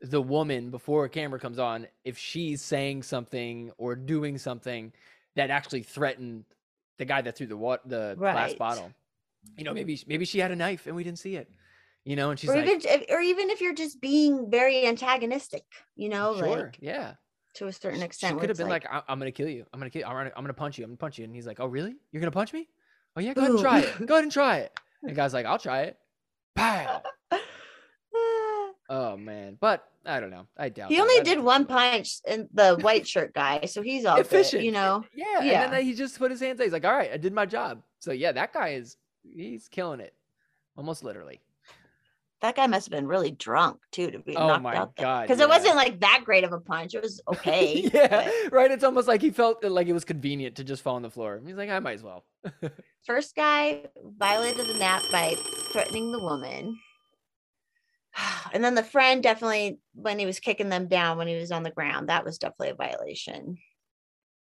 [0.04, 4.92] the woman, before a camera comes on, if she's saying something or doing something
[5.36, 6.44] that actually threatened
[6.98, 8.92] the guy that threw the wat- the glass bottle.
[9.58, 11.50] You know, maybe maybe she had a knife and we didn't see it.
[12.04, 14.86] You know, and she's Or like, even, if, or even if you're just being very
[14.86, 15.64] antagonistic,
[15.96, 17.14] you know, sure, like yeah.
[17.54, 18.34] to a certain extent.
[18.34, 19.64] where could have been like, I- "I'm gonna kill you.
[19.72, 20.06] I'm gonna kill.
[20.06, 20.84] I'm gonna, I'm gonna punch you.
[20.84, 21.96] I'm gonna punch you." And he's like, "Oh, really?
[22.12, 22.68] You're gonna punch me?
[23.16, 24.06] Oh yeah, go ahead and try it.
[24.06, 25.98] Go ahead and try it." And the guy's like, "I'll try it."
[26.54, 27.02] Pow!
[28.88, 30.46] Oh man, but I don't know.
[30.56, 34.04] I doubt he only That'd did one punch in the white shirt guy, so he's
[34.04, 35.04] all Efficient, good, you know.
[35.14, 35.64] Yeah, Yeah.
[35.64, 36.60] and then he just put his hands.
[36.60, 40.00] He's like, "All right, I did my job." So yeah, that guy is he's killing
[40.00, 40.12] it,
[40.76, 41.40] almost literally.
[42.42, 45.22] That guy must have been really drunk too to be Oh knocked my out God,
[45.22, 45.44] Because yeah.
[45.46, 46.94] it wasn't like that great of a punch.
[46.94, 47.88] It was okay.
[47.94, 48.70] yeah, but right.
[48.70, 51.40] It's almost like he felt like it was convenient to just fall on the floor.
[51.46, 52.26] He's like, "I might as well."
[53.06, 53.86] First guy
[54.18, 55.36] violated the nap by
[55.72, 56.78] threatening the woman.
[58.52, 61.64] And then the friend definitely, when he was kicking them down when he was on
[61.64, 63.58] the ground, that was definitely a violation,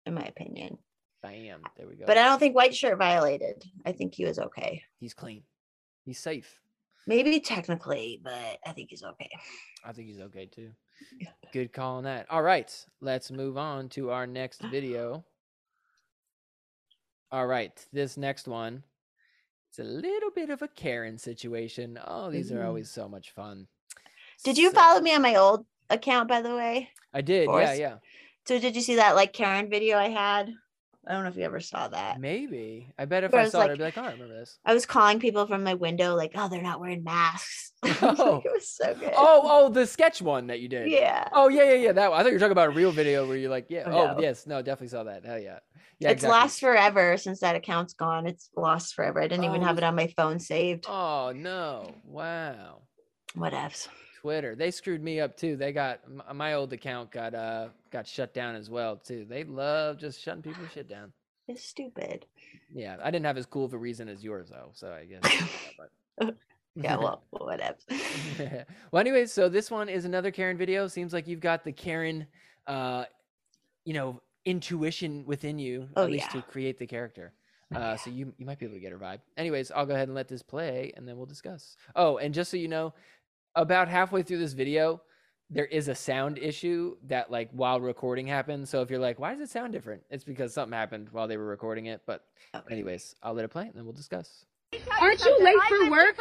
[0.05, 0.79] in my opinion.
[1.23, 1.61] Bam.
[1.77, 2.05] There we go.
[2.07, 3.65] But I don't think white shirt violated.
[3.85, 4.83] I think he was okay.
[5.01, 5.43] he's clean.
[6.05, 6.61] He's safe.
[7.09, 9.31] Maybe technically, but I think he's okay.
[9.85, 10.71] I think he's okay too.
[11.21, 11.29] Yeah.
[11.53, 12.27] Good call on that.
[12.31, 15.25] All right, let's move on to our next video.
[17.31, 18.83] All right, this next one,
[19.79, 21.99] it's a little bit of a Karen situation.
[22.07, 22.67] Oh, these are Mhm.
[22.67, 23.69] always so much fun.
[24.43, 26.91] Did you So- follow me on my old account, by the way?
[27.12, 27.49] I did.
[27.49, 27.99] Yeah, yeah.
[28.47, 30.55] So did you see that like Karen video I had
[31.07, 32.21] I don't know if you ever saw that.
[32.21, 32.92] Maybe.
[32.99, 34.59] I bet if Where I saw it, I'd be like, oh, I remember this.
[34.64, 37.73] I was calling people from my window, like, oh, they're not wearing masks.
[38.03, 38.42] Oh.
[38.45, 39.12] it was so good.
[39.16, 40.90] Oh, oh, the sketch one that you did.
[40.90, 41.29] yeah.
[41.33, 41.92] Oh yeah, yeah, yeah.
[41.92, 42.19] That one.
[42.19, 43.85] I thought you were talking about a real video where you're like, yeah.
[43.87, 45.25] Oh, Oh, yes, no, definitely saw that.
[45.25, 45.59] Hell yeah.
[46.01, 46.09] Yeah.
[46.11, 46.29] it's exactly.
[46.40, 48.27] lost forever since that account's gone.
[48.27, 49.21] It's lost forever.
[49.23, 50.87] I didn't even Oh, have it on my phone saved.
[50.88, 51.95] Oh no!
[52.05, 52.83] Wow.
[53.37, 53.87] Whatevs.
[54.27, 54.57] Twitter.
[54.57, 55.57] They screwed me up too.
[55.57, 56.01] They got
[56.35, 59.25] my old account got uh got shut down as well too.
[59.29, 61.12] They love just shutting people shit down.
[61.47, 62.27] It's stupid.
[62.75, 65.43] Yeah, I didn't have as cool of a reason as yours though, so I guess.
[66.19, 66.37] but-
[66.79, 67.77] Yeah, well, whatever.
[68.91, 70.87] well, anyways, so this one is another Karen video.
[70.89, 72.27] Seems like you've got the Karen,
[72.67, 73.05] uh,
[73.87, 76.43] you know, intuition within you, Oh, at least yeah.
[76.43, 77.33] to create the character.
[77.75, 79.21] Uh, so you you might be able to get her vibe.
[79.39, 81.79] Anyways, I'll go ahead and let this play, and then we'll discuss.
[81.95, 82.93] Oh, and just so you know,
[83.57, 85.01] about halfway through this video,
[85.51, 88.69] there is a sound issue that like while recording happened.
[88.69, 90.03] So if you're like, why does it sound different?
[90.11, 92.03] It's because something happened while they were recording it.
[92.07, 92.75] But Okay.
[92.75, 94.45] anyways, I'll let it play, and then we'll discuss.
[95.01, 96.16] Aren't you late for work?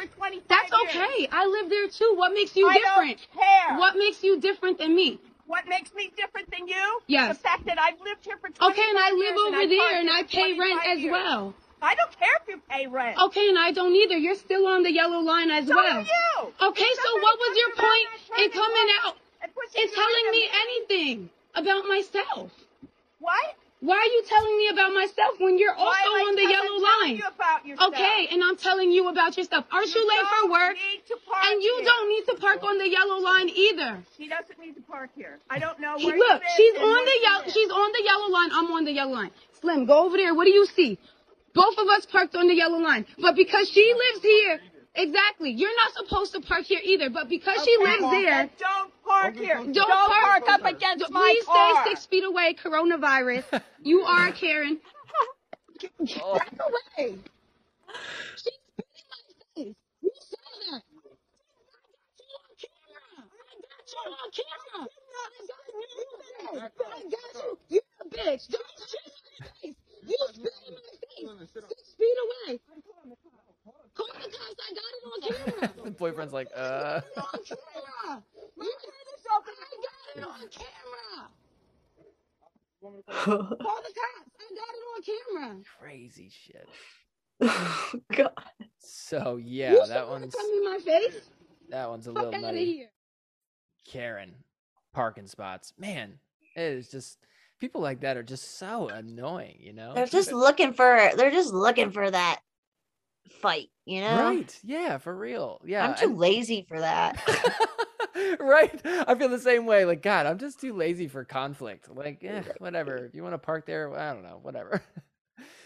[0.48, 1.28] That's okay.
[1.32, 2.14] I live there too.
[2.16, 3.28] What makes you I don't different?
[3.34, 3.78] care.
[3.78, 5.20] What makes you different than me?
[5.48, 7.00] What makes me different than you?
[7.08, 7.38] Yes.
[7.38, 10.00] The fact that I've lived here for 25 Okay, and I live over I've there
[10.00, 11.12] and I pay rent 25 as years.
[11.12, 11.54] well.
[11.82, 13.18] I don't care if you pay rent.
[13.20, 14.18] Okay, and I don't either.
[14.18, 15.98] You're still on the yellow line as So well.
[15.98, 16.54] are you.
[16.70, 21.86] Okay, so what was your point in coming out and you telling me anything about
[21.88, 22.52] myself?
[23.20, 23.56] What?
[23.82, 26.78] Why are you telling me about myself when you're also Why I on the yellow
[26.82, 27.18] line?
[27.18, 27.94] You about yourself?
[27.94, 29.66] Okay, and I'm telling you about yourself.
[29.72, 30.74] Aren't you, late for work?
[30.74, 31.86] Need to park And you here.
[31.86, 34.02] don't need to park on the yellow line either.
[34.18, 35.38] She doesn't need to park here.
[35.52, 37.44] I don't know She- where look, she's on the yellow.
[37.48, 38.50] She's on the yellow line.
[38.54, 39.32] I'm on the yellow line.
[39.62, 40.34] Slim, go over there.
[40.34, 40.98] What do you see?
[41.56, 44.60] Both of us parked on the yellow line, but because she lives here,
[44.94, 45.52] exactly.
[45.52, 49.36] You're not supposed to park here either, but because she lives well, there, Don't park
[49.38, 49.56] here.
[49.56, 51.82] don't, Don't park, park up against d- my Please car.
[51.84, 52.54] stay six feet away.
[52.62, 53.62] Coronavirus.
[53.82, 54.80] you are a Karen.
[56.22, 56.38] Oh.
[56.38, 56.54] Back
[57.00, 57.16] away.
[58.36, 59.76] She's spitting in my face.
[60.02, 60.38] You saw
[60.72, 60.84] that.
[62.20, 64.88] I got you on camera.
[64.88, 64.92] I
[65.48, 65.90] got you on
[66.42, 66.52] camera.
[66.52, 66.86] I got you.
[66.86, 67.58] I got you.
[67.70, 68.44] You're a bitch.
[68.50, 69.76] Don't spit in my face.
[70.08, 71.50] You spit in my face.
[71.54, 72.60] Six feet away.
[73.96, 74.60] Call the cops.
[74.60, 75.74] I got it on camera.
[75.86, 77.02] the boyfriend's like, uh.
[77.18, 78.24] on camera.
[78.58, 79.44] You heard yourself.
[79.48, 81.30] I got it on camera.
[82.82, 84.32] Call the cops.
[84.40, 85.02] I got it on
[85.42, 85.64] camera.
[85.80, 86.68] Crazy shit.
[88.16, 88.32] God.
[88.80, 91.22] So yeah, you that one's come in my face.
[91.70, 92.66] that one's a Fuck little out nutty.
[92.78, 92.90] here.
[93.86, 94.34] Karen,
[94.94, 95.74] parking spots.
[95.78, 96.20] Man,
[96.56, 97.18] it is just
[97.60, 99.58] people like that are just so annoying.
[99.60, 99.94] You know?
[99.94, 102.42] They're just looking for they're just looking for that
[103.42, 104.20] fight, you know?
[104.20, 104.60] right.
[104.64, 105.62] Yeah, for real.
[105.66, 105.88] Yeah.
[105.88, 107.22] I'm too and- lazy for that.
[108.40, 108.82] right.
[108.86, 109.86] I feel the same way.
[109.86, 111.90] Like, God, I'm just too lazy for conflict.
[111.94, 113.06] Like, eh, whatever.
[113.06, 114.40] If you want to park there, I don't know.
[114.42, 114.82] Whatever.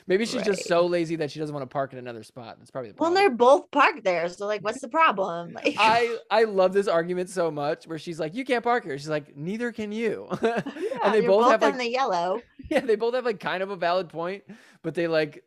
[0.10, 2.56] Maybe she's just so lazy that she doesn't want to park in another spot.
[2.58, 3.14] That's probably the problem.
[3.14, 5.54] well, they're both parked there, so like, what's the problem?
[5.54, 8.98] Like, I I love this argument so much where she's like, "You can't park here."
[8.98, 10.62] She's like, "Neither can you." yeah,
[11.04, 12.42] and they you're both, have on like, the yellow.
[12.72, 14.44] yeah, they both have like kind of a valid point,
[14.82, 15.44] but they like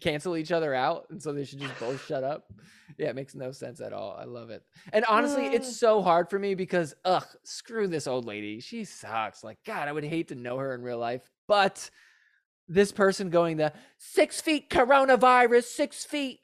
[0.00, 2.52] cancel each other out, and so they should just both shut up.
[2.98, 4.16] Yeah, it makes no sense at all.
[4.16, 4.62] I love it.
[4.92, 8.60] And honestly, it's so hard for me because ugh, screw this old lady.
[8.60, 9.42] She sucks.
[9.42, 11.90] Like, God, I would hate to know her in real life, but
[12.68, 16.40] this person going the six feet coronavirus, six feet.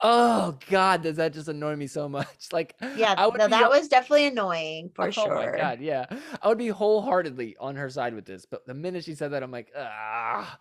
[0.00, 2.26] Oh God, does that just annoy me so much?
[2.52, 5.34] Like, Yeah, I would no, be that was definitely annoying for oh sure.
[5.34, 6.06] my god, yeah.
[6.42, 9.42] I would be wholeheartedly on her side with this, but the minute she said that,
[9.42, 10.58] I'm like, ah,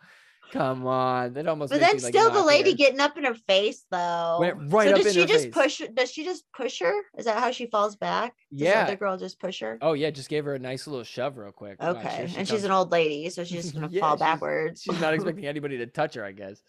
[0.54, 1.34] come on.
[1.34, 1.72] That almost.
[1.72, 4.38] But then like, still, the lady getting up in her face though.
[4.40, 5.54] Went right so up does she just face.
[5.54, 5.82] push?
[5.94, 6.94] Does she just push her?
[7.18, 8.36] Is that how she falls back?
[8.52, 8.84] Does the Yeah.
[8.84, 9.78] other girl just push her.
[9.82, 11.82] Oh yeah, just gave her a nice little shove real quick.
[11.82, 14.82] Okay, she and she's an old lady, so she's just gonna Yeah, fall she's- backwards.
[14.84, 16.62] She's not expecting anybody to touch her, I guess.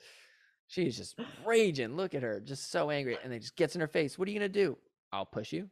[0.67, 1.95] She's just raging.
[1.97, 4.19] Look at her, just so angry, and then just gets in her face.
[4.19, 4.79] What are you gonna do?
[5.13, 5.69] I'll push you.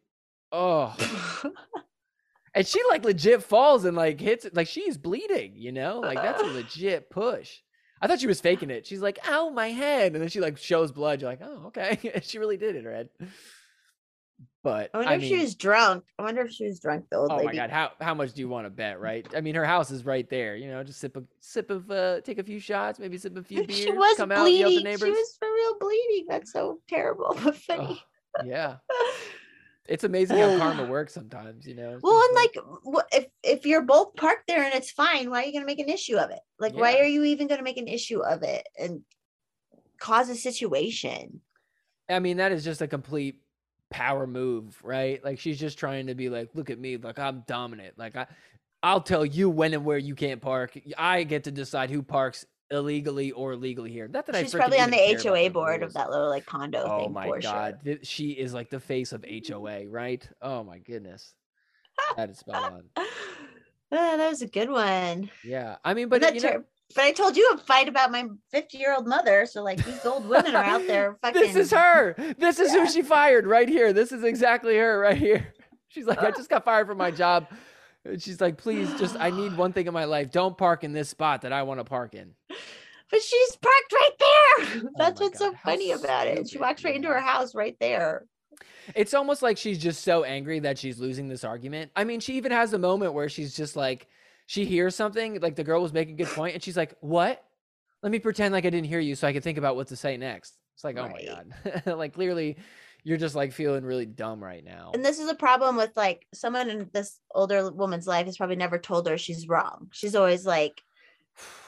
[0.53, 0.95] Oh,
[2.55, 5.55] and she like legit falls and like hits it, like she's bleeding.
[5.57, 7.51] You know, like that's a legit push.
[8.03, 8.85] I thought she was faking it.
[8.87, 11.21] She's like, "Ow, my head," and then she like shows blood.
[11.23, 13.09] You're like, "Oh, okay." she really did hit her head.
[14.65, 16.05] But I wonder I if mean, she was drunk.
[16.19, 17.07] I wonder if she was drunk.
[17.11, 17.47] The old Oh lady.
[17.47, 19.27] my god, how how much do you want to bet, right?
[19.37, 20.55] I mean, her house is right there.
[20.57, 23.43] You know, just sip a sip of uh, take a few shots, maybe sip a
[23.43, 24.85] few beers, she was come out, the bleeding.
[24.85, 25.01] neighbors.
[25.01, 26.27] She was for real bleeding.
[26.29, 28.03] That's so terrible, but Oh, funny.
[28.45, 28.77] yeah,
[29.89, 31.67] it's amazing how karma works sometimes.
[31.67, 31.95] You know.
[31.95, 35.31] It's Well, and like, what if if you're both parked there and it's fine?
[35.31, 36.41] Why are you gonna make an issue of it?
[36.59, 39.03] Like, why are you even gonna make an issue of it and
[39.99, 41.41] cause a situation?
[42.09, 43.37] I mean, that is just a complete
[43.91, 45.23] power move, right?
[45.25, 47.99] Like she's just trying to be like, look at me, like I'm dominant.
[47.99, 48.27] Like I,
[48.83, 50.79] I'll tell you when and where you can't park.
[50.99, 54.09] I get to decide who parks illegally or legally here.
[54.09, 56.83] Not that I She's freaking probably on the HOA board of that little like condo
[56.85, 57.97] Oh thing my god, sure.
[58.03, 60.27] she is like the face of HOA, right?
[60.41, 61.35] Oh my goodness,
[62.17, 62.85] that is spot on.
[63.95, 65.31] Ah, that was a good one.
[65.45, 68.79] Yeah, I mean, But you know, but I told you a fight about my 50
[68.79, 69.45] year old mother.
[69.45, 71.43] So like these old women are out there fucking.
[71.43, 72.15] this is her.
[72.39, 72.87] This is Yeah.
[72.87, 73.93] who she fired right here.
[73.93, 75.53] This is exactly her right here.
[75.89, 77.49] She's like, I just got fired from my job.
[78.05, 80.31] And she's like, please, just I need one thing in my life.
[80.31, 82.35] Don't park in this spot that I want to park in.
[83.11, 84.83] But she's parked right there.
[84.87, 86.49] Oh That's my what's so how funny about it.
[86.49, 88.25] She walks right into her house right there.
[88.95, 91.93] It's almost like she's just so angry that she's losing this argument.
[91.95, 94.09] I mean, she even has a moment where she's just like,
[94.47, 97.43] she hears something, like the girl was making a good point, and she's like, What?
[98.03, 99.97] Let me pretend like I didn't hear you so I can think about what to
[99.97, 100.59] say next.
[100.75, 101.97] It's like, oh my God.
[101.99, 102.57] like, clearly,
[103.05, 104.91] you're just like feeling really dumb right now.
[104.95, 108.57] And this is a problem with like someone in this older woman's life has probably
[108.57, 109.89] never told her she's wrong.
[109.93, 110.81] She's always like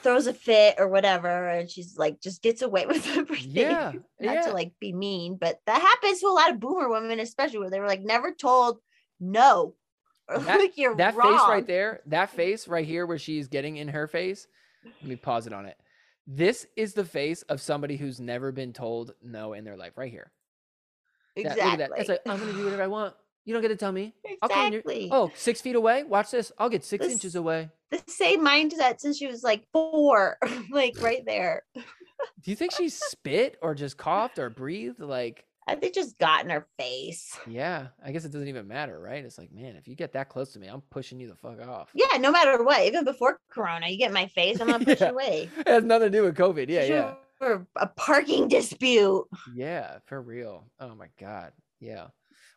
[0.01, 3.51] throws a fit or whatever, and she's like just gets away with everything.
[3.51, 4.41] Yeah, Not yeah.
[4.43, 7.69] to like be mean, but that happens to a lot of boomer women, especially where
[7.69, 8.79] they were like never told
[9.19, 9.75] no.
[10.27, 11.33] Or That- like you're that wrong.
[11.37, 14.47] face right there, that face right here where she's getting in her face.
[14.83, 15.77] Let me pause it on it.
[16.25, 20.09] This is the face of somebody who's never been told no in their life, right
[20.11, 20.31] here.
[21.35, 21.63] That- Exactly.
[21.63, 21.99] look at that.
[21.99, 23.13] It's like, I'm going to do whatever I want.
[23.45, 24.13] You don't get to tell me.
[24.25, 25.09] Your- exactly.
[25.11, 26.03] Oh, six feet away?
[26.03, 26.51] Watch this.
[26.57, 27.69] I'll get six This- inches away.
[27.91, 30.37] the same mindset since she was like four,
[30.71, 31.63] like right there.
[32.41, 34.99] Do you think she spit or just coughed or breathed?
[34.99, 37.37] Like, I think just got in her face.
[37.47, 39.25] yeah, I guess it doesn't even matter, right?
[39.25, 41.59] It's like, man, if you get that close to me, I'm pushing you the fuck
[41.67, 41.89] off.
[41.95, 45.07] Yeah, no matter what, even before Corona, you get my face, I'm gonna push Yeah.
[45.09, 45.49] you away.
[45.59, 46.69] It has nothing to do with COVID.
[46.69, 47.13] Yeah, yeah.
[47.37, 49.25] For a parking dispute.
[49.53, 50.65] Yeah, for real.
[50.79, 51.51] Oh my god.
[51.79, 52.07] Yeah.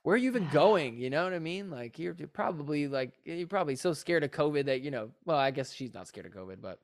[0.02, 0.98] Where are you even going?
[0.98, 1.70] You know what I mean?
[1.70, 5.10] Like you're, you're probably like you're probably so scared of COVID that you know.
[5.24, 6.78] Well, I guess she's not scared of COVID, but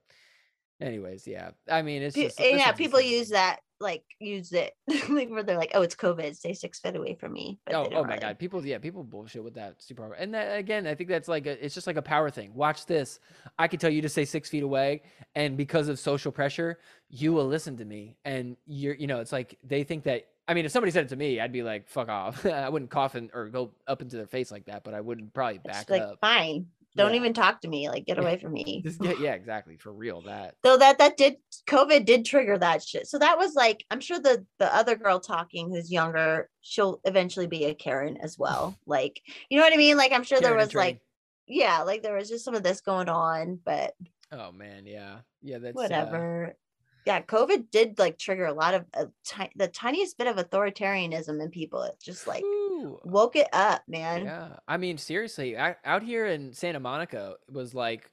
[0.80, 1.50] anyways, yeah.
[1.70, 4.72] I mean, it's just yeah, people use that like use it
[5.08, 7.60] like where they're like, oh, it's COVID, stay six feet away from me.
[7.64, 8.18] But Oh, oh my really.
[8.20, 10.12] god, people, yeah, people bullshit with that super.
[10.14, 12.52] And that, again, I think that's like a, it's just like a power thing.
[12.54, 13.20] Watch this.
[13.58, 15.02] I can tell you to stay six feet away,
[15.36, 18.16] and because of social pressure, you will listen to me.
[18.24, 20.24] And you're, you know, it's like they think that.
[20.46, 22.90] I mean, if somebody said it to me, I'd be like, "Fuck off." I wouldn't
[22.90, 25.82] cough in, or go up into their face like that, but I wouldn't probably back
[25.82, 26.18] It's like up.
[26.20, 26.66] fine.
[26.96, 27.16] Don't Yeah.
[27.16, 27.88] even talk to me.
[27.88, 28.22] Like get Yeah.
[28.22, 28.82] away from me.
[28.84, 29.76] Just get, yeah, exactly.
[29.76, 30.54] For real, that.
[30.64, 33.06] So that that did COVID did trigger that shit.
[33.06, 37.46] So that was like I'm sure the the other girl talking who's younger, she'll eventually
[37.46, 38.78] be a Karen as well.
[38.86, 39.96] Like you know what I mean?
[39.96, 41.00] Like I'm sure there Karen in was like
[41.46, 43.94] yeah, like there was just some of this going on, but
[44.32, 45.58] Oh man, yeah, yeah.
[45.58, 46.56] That's uh, whatever.
[47.04, 51.40] Yeah, COVID did like trigger a lot of uh, ti- the tiniest bit of authoritarianism
[51.40, 51.82] in people.
[51.82, 54.24] It just like Ooh, woke it up, man.
[54.24, 58.10] Yeah, I mean, seriously, I, out here in Santa Monica it was like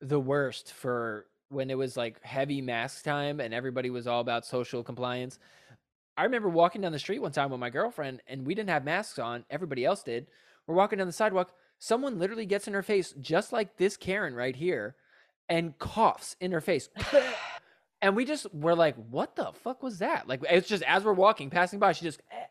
[0.00, 4.44] the worst for when it was like heavy mask time and everybody was all about
[4.44, 5.38] social compliance.
[6.16, 8.84] I remember walking down the street one time with my girlfriend and we didn't have
[8.84, 9.44] masks on.
[9.50, 10.26] Everybody else did.
[10.66, 11.52] We're walking down the sidewalk.
[11.78, 14.96] Someone literally gets in her face, just like this Karen right here,
[15.48, 16.88] and coughs in her face.
[18.02, 20.28] and we just were like, what the fuck was that?
[20.28, 22.20] Like, it's just as we're walking, passing by, she just.
[22.30, 22.44] "Eh."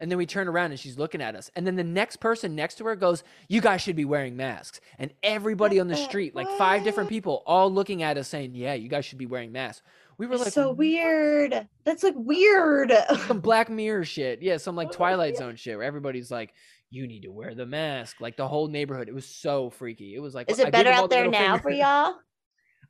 [0.00, 1.50] And then we turn around and she's looking at us.
[1.54, 4.80] And then the next person next to her goes, You guys should be wearing masks.
[4.98, 8.74] And everybody on the street, like five different people, all looking at us saying, Yeah,
[8.74, 9.82] you guys should be wearing masks.
[10.18, 11.68] We were like, so "What?" weird.
[11.84, 12.92] That's like weird.
[13.28, 14.42] Some Black Mirror shit.
[14.42, 15.36] Yeah, some like Twilight.
[15.36, 16.52] Zone shit where everybody's like,
[16.90, 18.20] You need to wear the mask.
[18.20, 19.08] Like the whole neighborhood.
[19.08, 20.14] It was so freaky.
[20.16, 22.16] It was like, Is it gave better out the there now for y'all?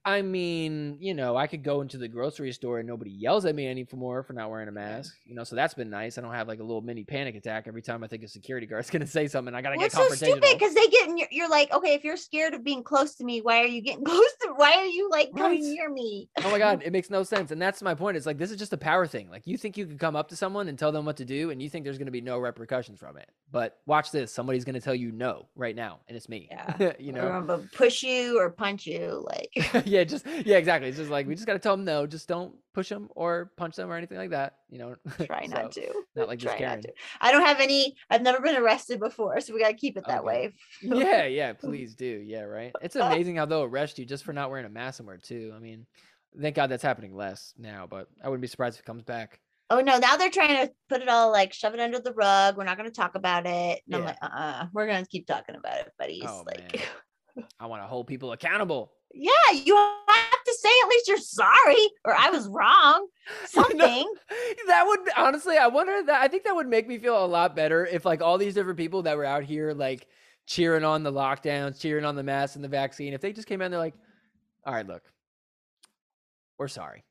[0.06, 3.54] I mean, you know, I could go into the grocery store and nobody yells at
[3.54, 5.14] me anymore for not wearing a mask.
[5.24, 6.18] You know, so that's been nice.
[6.18, 8.66] I don't have like a little mini panic attack every time I think a security
[8.66, 9.54] guard's gonna say something.
[9.54, 11.94] I gotta Well, get it's so stupid because they get in your, you're like, okay,
[11.94, 14.72] if you're scared of being close to me, why are you getting close to why
[14.74, 15.72] are you like coming Right.
[15.72, 16.28] near me?
[16.44, 17.50] oh my god, it makes no sense.
[17.50, 18.16] And that's my point.
[18.18, 19.30] It's like this is just a power thing.
[19.30, 21.50] Like you think you can come up to someone and tell them what to do,
[21.50, 23.30] and you think there's gonna be no repercussions from it.
[23.50, 24.32] But watch this.
[24.32, 26.48] Somebody's gonna tell you no right now, and it's me.
[26.50, 26.92] Yeah.
[26.98, 27.26] you know.
[27.28, 29.24] I'm gonna push you or punch you.
[29.26, 30.88] Like yeah, just yeah, exactly.
[30.88, 32.06] It's just like we just gotta tell them no.
[32.06, 34.56] Just don't push them or punch them or anything like that.
[34.68, 34.96] You know.
[35.26, 35.92] try not to.
[36.16, 36.74] Not like Try Karen.
[36.80, 36.92] not to.
[37.20, 37.94] I don't have any.
[38.10, 40.26] I've never been arrested before, so we gotta keep it that Okay.
[40.26, 40.52] way.
[40.82, 42.22] yeah, yeah, please do.
[42.26, 42.72] Yeah, right.
[42.82, 45.52] It's amazing how they'll arrest you just for not wearing a mask somewhere too.
[45.54, 45.86] I mean,
[46.40, 49.40] thank God that's happening less now, but I wouldn't be surprised if it comes back.
[49.70, 49.98] Oh no!
[49.98, 52.56] Now they're trying to put it all like shove it under the rug.
[52.56, 53.80] We're not gonna talk about it.
[53.86, 54.06] And I'm Yeah.
[54.06, 56.24] like, uh, uh we're gonna keep talking about it, buddies.
[56.26, 56.88] Oh, like.
[57.58, 58.92] I want to hold people accountable.
[59.14, 63.06] Yeah, you have to say at least you're sorry or I was wrong.
[63.56, 63.86] I know.
[63.86, 64.14] Something.
[64.66, 67.56] That would honestly, I wonder that I think that would make me feel a lot
[67.56, 70.06] better if like all these different people that were out here like
[70.46, 73.60] cheering on the lockdowns, cheering on the masks and the vaccine, if they just came
[73.60, 73.94] out and they're like,
[74.66, 75.02] all right, look,
[76.58, 77.04] we're sorry.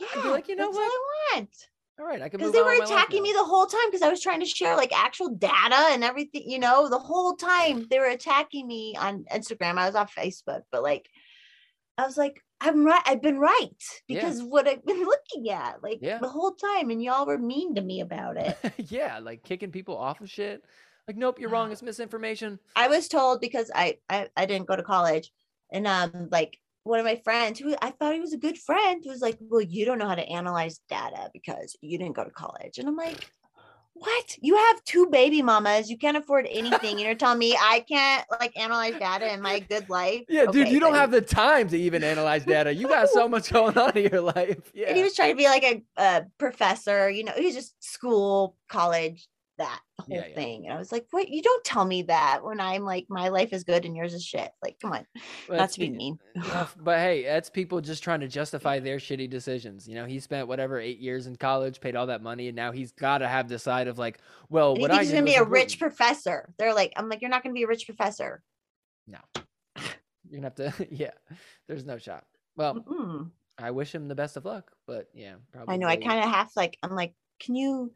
[0.00, 0.84] Yeah, I'd be like, you know that's what?
[0.84, 1.68] I want.
[2.00, 3.88] All right, I can Because they were with my life attacking me the whole time
[3.88, 7.36] because I was trying to share like actual data and everything, you know, the whole
[7.36, 9.76] time they were attacking me on Instagram.
[9.76, 11.08] I was off Facebook, but like
[11.98, 13.68] I was like, I'm right, I've been right
[14.08, 14.20] Yeah.
[14.20, 16.18] because what I've been looking at like Yeah.
[16.18, 18.56] the whole time, and y'all were mean to me about it.
[18.90, 20.62] yeah, like kicking people off of shit.
[21.08, 21.70] Like, nope, you're wrong.
[21.72, 22.58] It's misinformation.
[22.76, 25.32] I was told because I, I I didn't go to college,
[25.72, 29.02] and um like one of my friends who I thought he was a good friend
[29.06, 32.30] was like, well, you don't know how to analyze data because you didn't go to
[32.30, 33.28] college, and I'm like.
[33.94, 34.36] What?
[34.40, 35.90] You have two baby mamas.
[35.90, 36.98] You can't afford anything.
[36.98, 40.22] You're telling me I can't like analyze data in my good life.
[40.28, 42.74] Yeah, dude, you don't have the time to even analyze data.
[42.74, 44.72] You got so much going on in your life.
[44.74, 44.88] Yeah.
[44.88, 47.82] And he was trying to be like a, a professor, you know, he was just
[47.82, 49.28] school, college,
[49.58, 50.34] that whole Yeah, yeah.
[50.34, 50.64] thing.
[50.64, 51.28] And I was like, what?
[51.28, 54.24] You don't tell me that when I'm like, my life is good and yours is
[54.24, 54.50] shit.
[54.62, 55.06] Like, come on.
[55.48, 56.18] Not to be mean.
[56.42, 59.86] Uh, but hey, that's people just trying to justify their shitty decisions.
[59.86, 62.72] You know, he spent whatever eight years in college, paid all that money, and now
[62.72, 65.44] he's got to have the side of like, well, what I he's gonna be a
[65.44, 66.52] rich professor.
[66.58, 68.42] They're like, I'm like, you're not gonna be a rich professor.
[69.06, 69.18] No,
[70.28, 71.10] you're gonna have to, yeah.
[71.68, 72.24] There's no shot.
[72.56, 73.30] Well, Mm-mm.
[73.58, 75.74] I wish him the best of luck, but yeah, probably.
[75.74, 75.86] I know.
[75.86, 77.92] I kind of have like, I'm like, can you?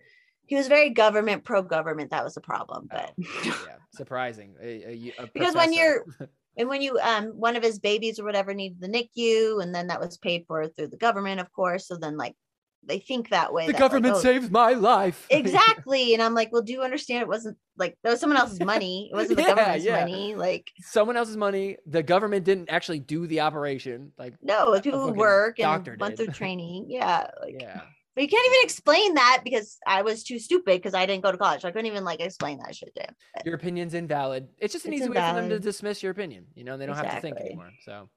[0.47, 2.11] He was very government pro government.
[2.11, 2.89] That was the problem.
[2.91, 3.13] But
[3.45, 4.55] yeah, surprising.
[4.61, 6.05] A, a a Because when you're
[6.57, 9.89] and when you um one of his babies or whatever needed the NICU, and then
[9.89, 11.89] that was paid for through the government, of course.
[11.89, 12.35] So then like
[12.87, 13.67] they think that way.
[13.67, 15.27] the that, like, government oh, saved my life.
[15.31, 18.61] exactly and i'm like well do you understand it wasn't like that was someone else's
[18.61, 20.01] money it wasn't the Yeah, government's yeah.
[20.01, 21.77] money like Someone else's money.
[21.87, 24.13] The government didn't actually do the operation.
[24.19, 26.27] Like, no people who work and went did.
[26.27, 27.81] through training yeah like yeah.
[28.17, 31.31] But you can't even explain that because i was too stupid because i didn't go
[31.31, 33.95] to college so i couldn't even like explain that shit to him But your opinion's
[33.95, 34.49] invalid.
[34.59, 36.47] It's just an It's easy way for them to dismiss your opinion.
[36.55, 37.71] You know, they don't have to think anymore.
[37.85, 38.09] So,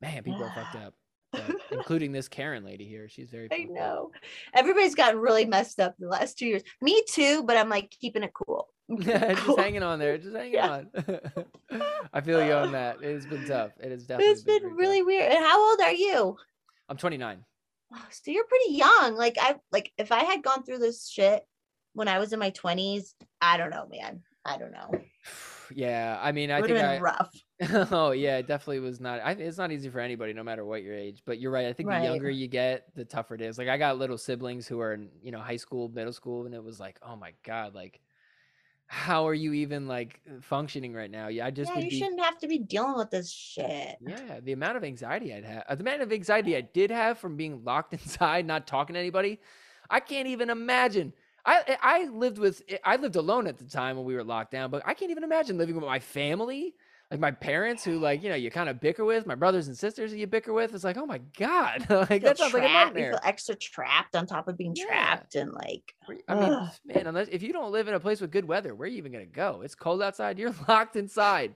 [0.00, 0.94] man, people are fucked up,
[1.32, 3.08] but including this Karen lady here.
[3.08, 3.48] She's very.
[3.52, 4.10] i know
[4.54, 8.22] everybody's gotten really messed up the last two years me too but i'm like keeping
[8.22, 9.56] it cool keeping it just cool.
[9.56, 10.16] hanging on there.
[10.18, 10.70] Just hanging Yeah.
[10.70, 10.90] on.
[12.12, 13.02] I feel you on that.
[13.02, 13.72] It has been tough.
[13.80, 14.72] It has definitely it's been tough.
[14.76, 16.36] really weird and how old are you
[16.88, 17.42] I'm 29.
[17.94, 19.14] Oh, so you're pretty young.
[19.16, 21.46] Like I like if I had gone through this shit
[21.92, 24.22] when I was in my 20s, I don't know, man.
[24.44, 24.90] I don't know.
[25.74, 26.98] Yeah, I mean, I think have I.
[27.00, 27.34] rough.
[27.90, 29.20] oh yeah, it definitely was not.
[29.24, 31.22] I, it's not easy for anybody, no matter what your age.
[31.24, 31.66] But you're right.
[31.66, 32.00] I think Right.
[32.00, 33.56] the younger you get, the tougher it is.
[33.56, 36.54] Like I got little siblings who are in, you know, high school, middle school, and
[36.54, 37.98] it was like, oh my god, like,
[38.94, 41.28] how are you even like functioning right now?
[41.28, 41.98] Yeah, I just yeah, you be.
[41.98, 43.98] shouldn't have to be dealing with this shit.
[44.00, 47.18] Yeah, the amount of anxiety I'd have, uh, the amount of anxiety I did have
[47.18, 49.40] from being locked inside, not talking to anybody,
[49.90, 51.12] I can't even imagine.
[51.44, 54.70] I I lived with I lived alone at the time when we were locked down,
[54.70, 56.74] but I can't even imagine living with my family,
[57.14, 59.78] like my parents, who like you know you kind of bicker with, my brothers and
[59.78, 60.74] sisters who you bicker with.
[60.74, 63.10] It's like oh my god, like that sounds like a trapped- You nightmare.
[63.12, 64.84] feel extra trapped on top of being Yeah.
[64.86, 65.94] trapped and like
[66.28, 66.72] I mean, Ugh.
[66.84, 68.98] man, unless if you don't live in a place with good weather, where are you
[68.98, 69.62] even gonna go?
[69.64, 70.38] It's cold outside.
[70.38, 71.54] You're locked inside.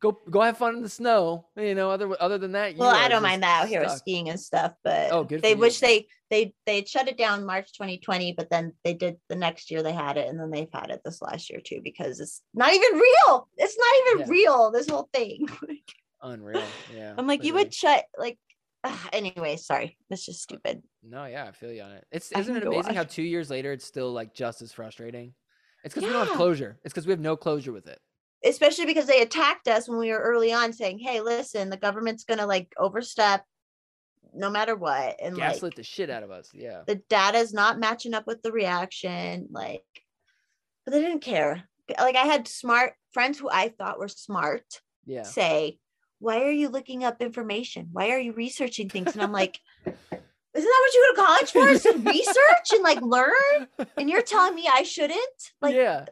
[0.00, 1.46] Go go have fun in the snow.
[1.56, 3.92] You know, other other than that, you well, I don't mind that out here with
[3.92, 7.72] skiing and stuff, but Oh, good they wish they they they shut it down March
[7.74, 10.90] 2020, but then they did the next year they had it, and then they've had
[10.90, 13.48] it this last year too because it's not even real.
[13.58, 14.30] It's not even Yeah.
[14.30, 14.70] real.
[14.70, 15.46] This whole thing.
[16.22, 16.62] Unreal.
[16.94, 17.14] Yeah.
[17.16, 18.38] I'm like, you would shut like.
[18.84, 19.98] ugh, anyway, sorry.
[20.08, 20.82] That's just uh, stupid.
[21.02, 22.06] No, yeah, I feel you on it.
[22.10, 25.34] It's isn't it amazing how two years later it's still like just as frustrating?
[25.84, 26.78] It's because we don't have closure.
[26.84, 27.98] It's because we have no closure with it.
[28.44, 32.24] Especially because they attacked us when we were early on, saying, "Hey, listen, the government's
[32.24, 33.44] gonna like overstep,
[34.32, 36.50] no matter what," and Gaslit like the shit out of us.
[36.54, 36.82] Yeah.
[36.86, 39.48] the data is not matching up with the reaction.
[39.50, 39.84] Like,
[40.84, 41.64] but they didn't care.
[41.98, 45.24] Like I had smart friends who I thought were smart Yeah.
[45.24, 45.78] say,
[46.18, 47.88] "Why are you looking up information?
[47.92, 49.60] Why are you researching things?" And I'm like.
[50.52, 51.68] Isn't that what you go to college for?
[51.68, 53.68] Is to research and like learn?
[53.96, 55.52] And you're telling me I shouldn't?
[55.62, 56.06] Like, yeah.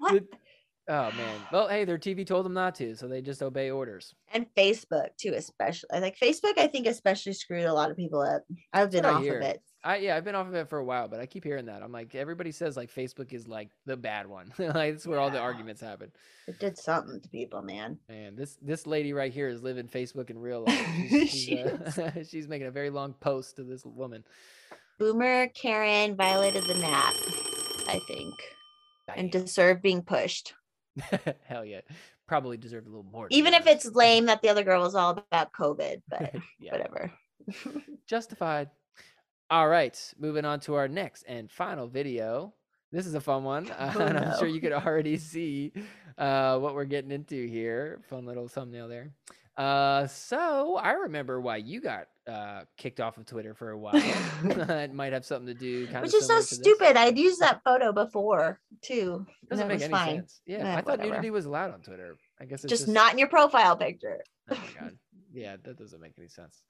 [0.00, 0.24] what?
[0.88, 1.40] Oh man.
[1.50, 4.14] Well, hey, their TV told them not to, so they just obey orders.
[4.32, 5.88] and Facebook too, especially.
[5.92, 8.42] Like Facebook, I think especially screwed a lot of people up.
[8.72, 9.38] I've been off hear.
[9.38, 9.62] of it.
[9.82, 11.82] I yeah, I've been off of it for a while, but I keep hearing that.
[11.82, 14.52] I'm like, everybody says like Facebook is like the bad one.
[14.58, 16.12] like that's where all the arguments happen.
[16.46, 17.98] It did something to people, man.
[18.08, 20.86] Man, this this lady right here is living Facebook in real life.
[21.08, 24.24] She's, she's, She uh, she's making a very long post to this woman.
[24.98, 27.14] Boomer Karen violated the NAP,
[27.88, 28.34] I think,
[29.14, 29.42] and Damn.
[29.42, 30.54] deserved being pushed.
[31.44, 31.80] Hell yeah.
[32.26, 33.28] Probably deserved a little more.
[33.30, 37.12] Even if it's lame that the other girl was all about COVID, but yeah, whatever.
[38.06, 38.70] justified.
[39.48, 42.52] All right, moving on to our next and final video.
[42.90, 45.72] This is a fun one, uh, Oh, and I'm sure you could already see
[46.18, 48.00] uh, what we're getting into here.
[48.08, 49.10] Fun little thumbnail there.
[49.56, 53.94] Uh, so I remember why you got uh, kicked off of Twitter for a while.
[54.44, 56.96] it might have something to do, kind Which of is so stupid.
[56.96, 59.26] I'd used that photo before too.
[59.48, 60.16] Doesn't make any fine.
[60.16, 60.40] sense.
[60.46, 61.10] Yeah, Eh, I thought whatever.
[61.10, 62.16] nudity was allowed on Twitter.
[62.40, 64.22] I guess it's Just, just, not in your profile picture.
[64.50, 64.98] Oh my god.
[65.32, 66.62] Yeah, that doesn't make any sense.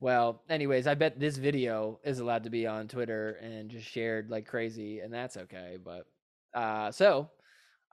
[0.00, 4.28] Well, anyways, I bet this video is allowed to be on Twitter and just shared
[4.30, 5.78] like crazy, and that's okay.
[5.82, 6.06] But
[6.52, 7.30] uh, so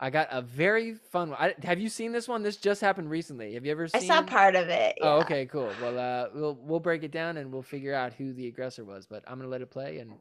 [0.03, 1.37] I got a very fun one.
[1.39, 2.41] I, have you seen this one?
[2.41, 3.53] This just happened recently.
[3.53, 3.97] Have you ever seen?
[3.97, 4.07] I seen?
[4.07, 4.97] saw part of it.
[4.99, 5.69] Oh, okay, cool.
[5.79, 9.05] Well, uh, we'll we'll break it down and we'll figure out who the aggressor was.
[9.05, 10.11] But I'm gonna let it play and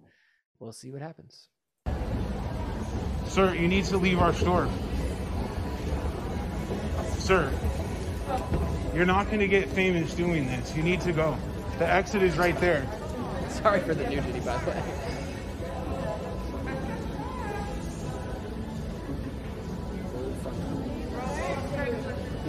[0.59, 1.49] we'll see what happens.
[3.27, 4.69] Sir, you need to leave our store.
[7.17, 7.51] Sir,
[8.95, 10.77] you're not going to get famous doing this.
[10.77, 11.39] You need to go.
[11.79, 12.87] The exit is right there.
[13.49, 15.10] Sorry for the nudity, by the way.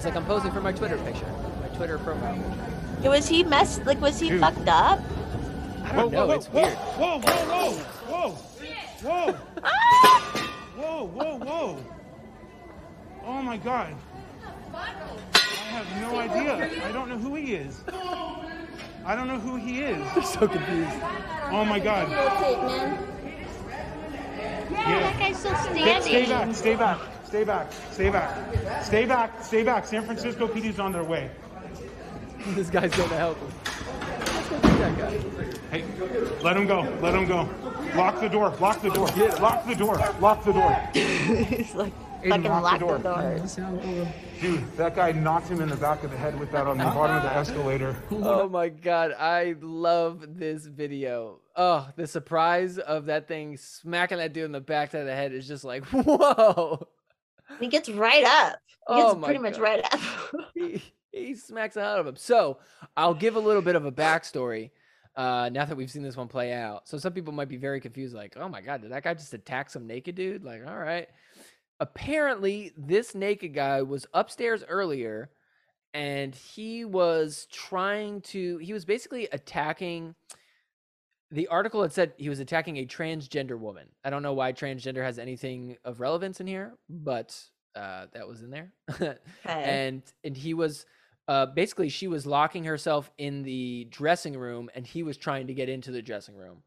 [0.02, 1.32] He's like, I'm posing for my Twitter picture,
[1.62, 2.66] my Twitter profile picture.
[3.04, 3.86] Yeah, Was he messed?
[3.86, 4.40] Like, was he Dude.
[4.40, 5.00] fucked up?
[5.84, 6.32] I don't know.
[6.32, 6.74] it's weird.
[6.74, 7.76] Whoa, whoa,
[8.10, 8.32] whoa, whoa,
[9.04, 9.34] whoa,
[10.76, 11.86] whoa, whoa, whoa.
[13.26, 13.94] Oh my God.
[14.74, 14.88] I
[15.70, 16.84] have no idea.
[16.84, 17.84] I don't know who he is.
[19.06, 20.04] I don't know who he is.
[20.16, 20.98] I'm so confused.
[21.52, 22.10] Oh my God.
[24.72, 26.98] Yeah, that guy's still Stay, stay back, stay back,
[27.32, 29.86] stay back, stay back, stay back, stay back.
[29.86, 31.32] San Francisco PD's on their way.
[32.48, 33.52] this guy's going to help him.
[33.64, 35.78] Let's go get that guy.
[35.78, 35.86] Hey,
[36.44, 37.50] let him go, let him go.
[37.96, 39.08] Lock the door, lock the door,
[39.40, 40.72] lock the door, lock the door.
[40.94, 44.14] He's like, fucking lock lock the the door.
[44.42, 46.84] Dude, that guy knocked him in the back of the head with that on the
[46.84, 47.96] bottom of the escalator.
[48.12, 51.40] Oh my god, I love this video.
[51.56, 55.32] Oh, the surprise of that thing smacking that dude in the back of the head
[55.32, 56.90] is just like, whoa.
[57.62, 58.60] He gets right up.
[58.68, 60.00] He Oh gets my pretty much right up.
[60.54, 60.82] he,
[61.12, 62.16] he smacks out of him.
[62.16, 62.58] So
[62.98, 64.72] I'll give a little bit of a backstory
[65.16, 66.88] uh, now that we've seen this one play out.
[66.88, 69.34] So some people might be very confused, like, oh my god, did that guy just
[69.34, 70.44] attack some naked dude?
[70.44, 71.08] Like, all right.
[71.80, 75.32] Apparently, this naked guy was upstairs earlier
[75.94, 80.16] and he was trying to he was basically attacking
[81.32, 83.88] the article had said he was attacking a transgender woman.
[84.04, 87.38] I don't know why transgender has anything of relevance in here, but
[87.76, 88.74] uh, that was in there.
[89.00, 89.18] Okay.
[89.46, 90.86] and and he was
[91.28, 95.54] uh, basically she was locking herself in the dressing room, and he was trying to
[95.54, 96.64] get into the dressing room.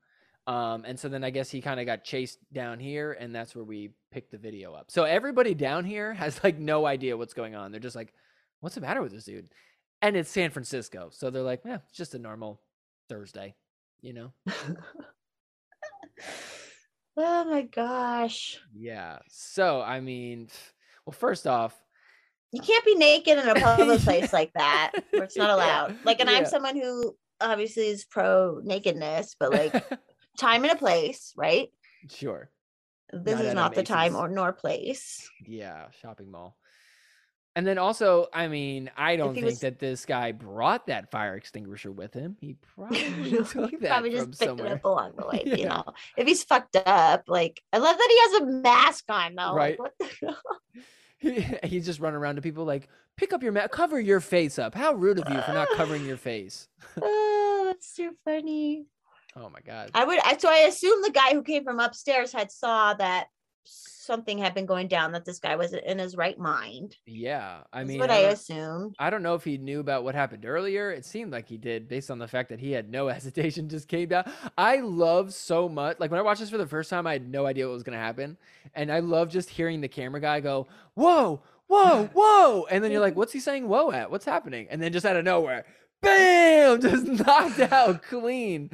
[0.46, 3.54] Um, and so then I guess he kind of got chased down here, and that's
[3.54, 4.90] where we picked the video up.
[4.90, 7.70] So everybody down here has like no idea what's going on.
[7.70, 8.12] They're just like,
[8.60, 9.50] "What's the matter with this dude?"
[10.02, 12.60] And it's San Francisco, so they're like, "Yeah, it's just a normal
[13.08, 13.54] Thursday,"
[14.04, 14.32] you know?
[17.16, 18.58] oh my gosh.
[18.74, 19.18] Yeah.
[19.28, 20.48] So I mean,
[21.06, 21.74] well, first off,
[22.52, 25.98] You can't be naked in a public place like that where it's not Yeah, allowed.
[26.04, 26.36] Like, and yeah.
[26.36, 29.72] I'm someone who obviously is pro nakedness, but like
[30.38, 31.68] time and a place, right?
[32.10, 32.50] sure.
[33.12, 35.28] This Not is not the time or nor place.
[35.46, 36.56] Yeah, shopping mall.
[37.56, 41.36] And then also, I mean, I don't think was- that this guy brought that fire
[41.36, 42.36] extinguisher with him.
[42.40, 44.66] He probably took he that probably from just picked somewhere.
[44.66, 45.42] it up along the way.
[45.46, 45.54] Yeah.
[45.56, 45.84] You know,
[46.16, 49.54] if he's fucked up, like I love that he has a mask on though.
[49.54, 49.78] Right.
[49.78, 50.36] Like, what the
[51.18, 54.58] He- He's just running around to people like, pick up your mask, cover your face
[54.58, 54.74] up.
[54.74, 56.68] How rude of you for not covering your face.
[57.00, 58.86] oh, that's too funny.
[59.36, 59.90] Oh my god.
[59.94, 60.18] I would.
[60.24, 63.26] I, so I assume the guy who came from upstairs had saw that
[63.64, 65.12] something had been going down.
[65.12, 66.96] That this guy was in his right mind.
[67.06, 68.94] Yeah, I That's mean, what I I assumed.
[68.98, 70.90] I don't know if he knew about what happened earlier.
[70.90, 73.88] It seemed like he did based on the fact that he had no hesitation, just
[73.88, 74.30] came down.
[74.56, 75.98] I love so much.
[76.00, 77.82] Like when I watched this for the first time, I had no idea what was
[77.82, 78.36] going to happen.
[78.74, 82.66] And I love just hearing the camera guy go, Whoa, whoa, whoa.
[82.70, 84.10] And then you're like, What's he saying whoa at?
[84.10, 84.66] What's happening?
[84.70, 85.64] And then just out of nowhere,
[86.00, 88.70] bam, just knocked out clean.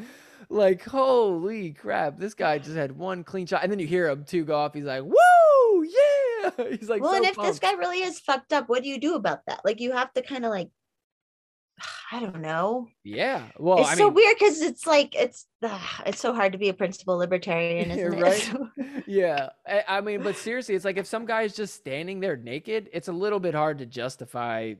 [0.50, 2.18] Like, holy crap.
[2.18, 3.62] This guy just had one clean shot.
[3.62, 4.74] And then you hear him too go off.
[4.74, 6.50] He's like, Woo, yeah.
[6.70, 8.98] He's like, well, so and if this guy really is fucked up, what do you
[8.98, 9.60] do about that?
[9.64, 10.70] Like, you have to kind of like,
[12.12, 12.88] I don't know.
[13.04, 13.44] Yeah.
[13.58, 15.46] Well, it's I so mean, weird because it's like it's
[16.06, 18.20] it's so hard to be a principal libertarian, isn't it?
[18.20, 18.52] right?
[19.06, 19.50] yeah.
[19.66, 23.08] I, I mean, but seriously, it's like if some guy's just standing there naked, it's
[23.08, 24.74] a little bit hard to justify.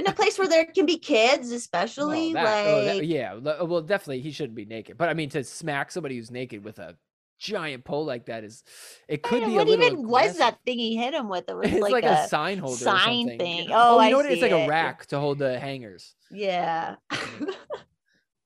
[0.00, 3.38] In a place where there can be kids, especially well, that- oh, that- like yeah.
[3.58, 4.96] Oh, well, definitely, he shouldn't be naked.
[4.98, 6.96] But I mean, to smack somebody who's naked with a
[7.38, 8.62] giant pole like that is,
[9.08, 11.48] it could be what even was that thing he hit him with?
[11.48, 13.68] It was It's like, like, a, a, sign holder sign thing.
[13.68, 14.26] you oh, oh, you I know what?
[14.26, 16.14] It's like a rack to hold the hangers.
[16.30, 16.96] yeah.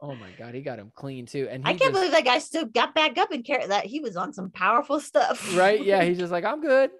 [0.00, 2.26] Oh my god, he got him clean too, and he I can't just- believe that
[2.26, 5.56] guy still got back up and carried that he was on some powerful stuff.
[5.56, 5.82] right?
[5.82, 6.90] Yeah, he's just like, I'm good.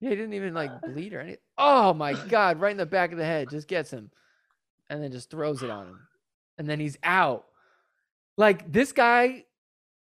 [0.00, 1.40] Yeah, he didn't even like bleed or anything.
[1.58, 4.10] Oh my god, right in the back of the head, just gets him,
[4.90, 6.00] and then just throws it on him.
[6.58, 7.44] and then he's out.
[8.36, 9.44] Like this guy,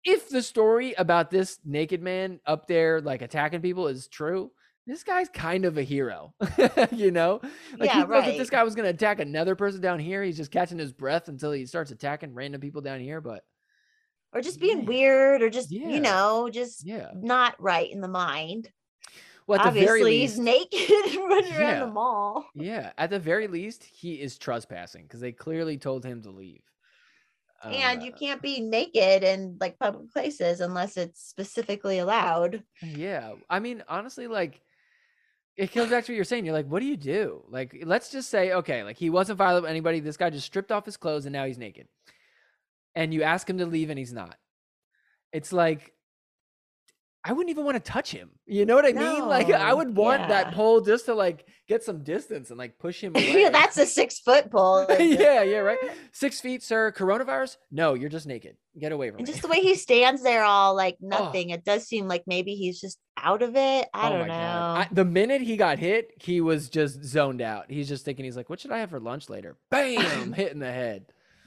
[0.03, 4.51] if the story about this naked man up there like attacking people is true,
[4.87, 6.33] this guy's kind of a hero.
[6.91, 7.39] you know?
[7.77, 10.23] Like he Yeah, knows that this guy was gonna attack another person down here.
[10.23, 13.21] He's just catching his breath until he starts attacking random people down here.
[13.21, 13.43] But
[14.33, 14.85] or just being Man.
[14.87, 15.87] weird or just Yeah.
[15.89, 17.11] you know just yeah.
[17.15, 18.69] not right in the mind
[19.47, 23.19] Well, at the obviously very he's least, naked running around the mall yeah, at the
[23.19, 26.63] very least, he is trespassing because they clearly told him to leave.
[27.63, 33.33] and you Uh, can't be naked in like public places unless it's specifically allowed Yeah.
[33.49, 34.61] I mean, honestly, like
[35.57, 36.43] it comes back to what you're saying.
[36.45, 37.43] You're like, what do you do?
[37.47, 39.99] Like, let's just say, okay, like he wasn't violent with anybody.
[40.01, 41.87] This guy just stripped off his clothes and now he's naked.
[42.93, 44.37] And you ask him to leave and he's not.
[45.31, 45.93] It's like
[47.27, 48.29] I wouldn't even want to touch him.
[48.45, 49.27] You know what I mean?
[49.27, 53.01] Like I would want that pole just to like get some distance and like push
[53.01, 53.49] him away.
[53.51, 55.79] that's a six foot pole yeah, yeah, right.
[56.11, 56.91] Six feet, sir.
[56.91, 57.57] Coronavirus?
[57.71, 58.57] No, you're just naked.
[58.79, 59.31] Get away from and me.
[59.33, 61.07] just the way he stands there all like Oh.
[61.07, 64.33] nothing it does seem like maybe he's just out of it i Oh don't know
[64.33, 67.65] I, the minute he got hit, he was just zoned out.
[67.71, 69.57] He's just thinking, he's like, what should I have for lunch later?
[69.71, 71.05] Bam, hit in the head.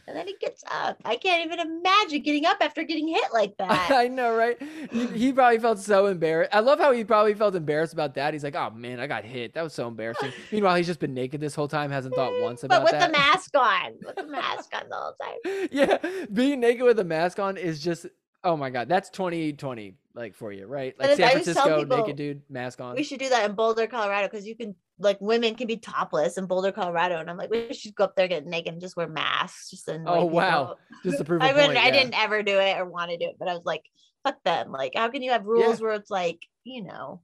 [0.08, 3.56] And then he gets up i can't even imagine getting up after getting hit like
[3.58, 4.60] that I know, right?
[4.90, 6.54] He, probably felt so embarrassed.
[6.54, 8.32] I love how he probably felt embarrassed about that.
[8.32, 9.54] He's like, oh man, I got hit.
[9.54, 10.32] That was so embarrassing.
[10.52, 13.12] Meanwhile, he's just been naked this whole time, hasn't thought once about but with that.
[13.12, 15.98] the mask on with the mask on the whole time yeah,
[16.32, 18.06] being naked with a mask on is just,
[18.44, 20.98] oh my God, that's 2020 like for you, right?
[20.98, 22.94] Like San I just tell Francisco, people, naked dude, mask on.
[22.94, 26.38] we should do that in boulder colorado because you can like women can be topless
[26.38, 28.96] in boulder colorado and i'm like we should go up there get naked and just
[28.96, 30.76] wear masks just and Oh, wow.
[31.04, 31.74] Just to prove I wouldn't.
[31.74, 33.82] point, I didn't ever do it or want to do it, but I was like,
[34.24, 34.72] fuck them.
[34.72, 37.20] Like, how can you have rules where it's like, you know,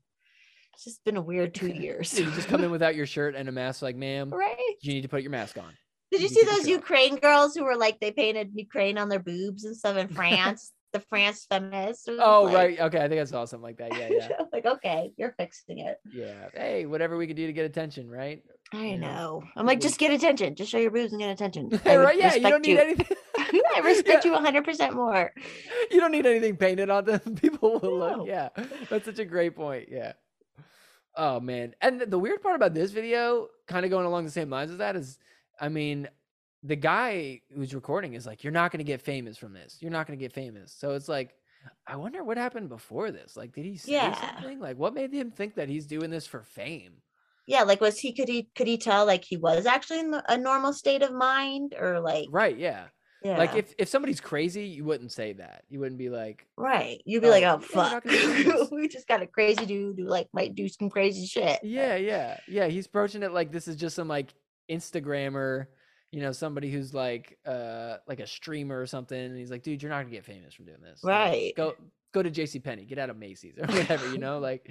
[0.75, 2.19] it's just been a weird two years.
[2.19, 4.57] you just come in without your shirt and a mask, like, ma'am, right?
[4.81, 5.73] you need to put your mask on.
[6.13, 6.69] Did you You see those.
[6.69, 10.73] Ukraine girls who were like they painted Ukraine on their boobs and stuff in France?
[10.95, 12.09] The France feminist.
[12.09, 12.81] Oh, like- right.
[12.81, 13.05] Okay.
[13.05, 13.93] I think I saw something like that.
[13.99, 14.09] Yeah.
[14.31, 14.45] Yeah.
[14.53, 15.99] like, okay, you're fixing it.
[16.11, 16.49] Yeah.
[16.55, 18.43] Hey, whatever we could do to get attention, right?
[18.73, 18.97] I Yeah.
[18.97, 19.43] know.
[19.57, 20.55] I'm like, just get attention.
[20.55, 21.69] Just show your boobs and get attention.
[21.85, 22.17] Right.
[22.19, 22.35] Yeah.
[22.35, 23.07] You don't need anything.
[23.37, 24.33] I respect Yeah.
[24.33, 25.33] you 100% more.
[25.91, 27.21] You don't need anything painted on them.
[27.43, 28.27] People will look.
[28.29, 28.51] Yeah.
[28.89, 29.89] That's such a great point.
[29.91, 30.13] Yeah.
[31.17, 31.75] Oh, man.
[31.81, 34.79] And the weird part about this video, kind of going along the same lines as
[34.79, 35.19] that, is
[35.61, 36.09] I mean,
[36.67, 39.77] the guy who's recording is like, you're not going to get famous from this.
[39.81, 40.73] You're not going to get famous.
[40.77, 41.35] So it's like,
[41.87, 43.37] I wonder what happened before this.
[43.37, 44.15] Like, did he say Yeah.
[44.37, 44.61] something?
[44.61, 46.95] Like, what made him think that he's doing this for fame?
[47.47, 50.39] Yeah, like was he could he could he tell like he was actually in a
[50.39, 52.57] normal state of mind or like Right.
[52.57, 52.85] Yeah.
[53.23, 53.37] yeah.
[53.37, 55.65] Like if, if somebody's crazy, you wouldn't say that.
[55.69, 57.03] You wouldn't be like, right.
[57.05, 58.03] You'd be Oh, like, oh fuck.
[58.05, 58.71] gonna do this.
[58.71, 61.61] we just got a crazy dude who like might do some crazy shit.
[61.63, 62.67] yeah, yeah, yeah.
[62.69, 64.33] He's approaching it like this is just some like
[64.71, 65.67] Instagrammer,
[66.15, 69.19] you know, somebody who's like uh like a streamer or something.
[69.19, 71.03] And he's like, dude, you're not gonna get famous from doing this.
[71.03, 71.53] Like, Right.
[71.57, 71.75] go
[72.13, 74.71] go to JC Penney, get out of Macy's or whatever, you know, like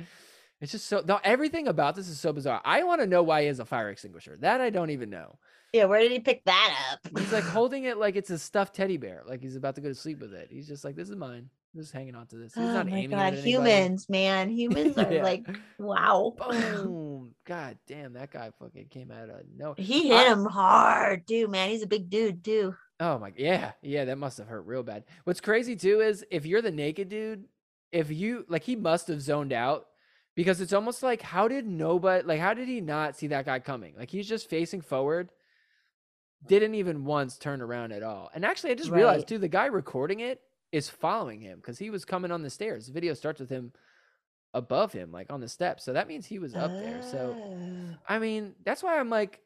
[0.61, 2.61] it's just so no, everything about this is so bizarre.
[2.63, 4.37] I want to know why he has a fire extinguisher.
[4.39, 5.37] That I don't even know.
[5.73, 7.19] Yeah, where did he pick that up?
[7.19, 9.89] He's like holding it like it's a stuffed teddy bear, like he's about to go
[9.89, 10.47] to sleep with it.
[10.49, 11.49] He's just like, This is mine.
[11.75, 12.53] Just hanging on to this.
[12.53, 13.49] He's oh not my aiming god, it at anybody.
[13.51, 14.49] humans, man.
[14.55, 15.23] Humans are Yeah.
[15.23, 15.47] like
[15.79, 16.35] wow.
[16.83, 17.33] Boom.
[17.45, 19.73] God damn, that guy fucking came out of no.
[19.77, 21.69] He hit I- him hard, too, man.
[21.69, 22.75] He's a big dude, too.
[22.99, 25.05] Oh my yeah, yeah, that must have hurt real bad.
[25.23, 27.45] What's crazy too is if you're the naked dude,
[27.91, 29.87] if you like he must have zoned out
[30.35, 33.59] because it's almost like how did nobody like how did he not see that guy
[33.59, 33.95] coming?
[33.97, 35.29] Like he's just facing forward.
[36.47, 38.29] Didn't even once turn around at all.
[38.33, 40.39] And actually I just realized too the guy recording it
[40.73, 42.87] is following him because he was coming on the stairs.
[42.87, 43.71] The video starts with him
[44.53, 45.85] above him, like on the steps.
[45.85, 47.01] So that means he was up there.
[47.01, 47.95] So Oh.
[48.09, 49.39] I mean, that's why I'm like,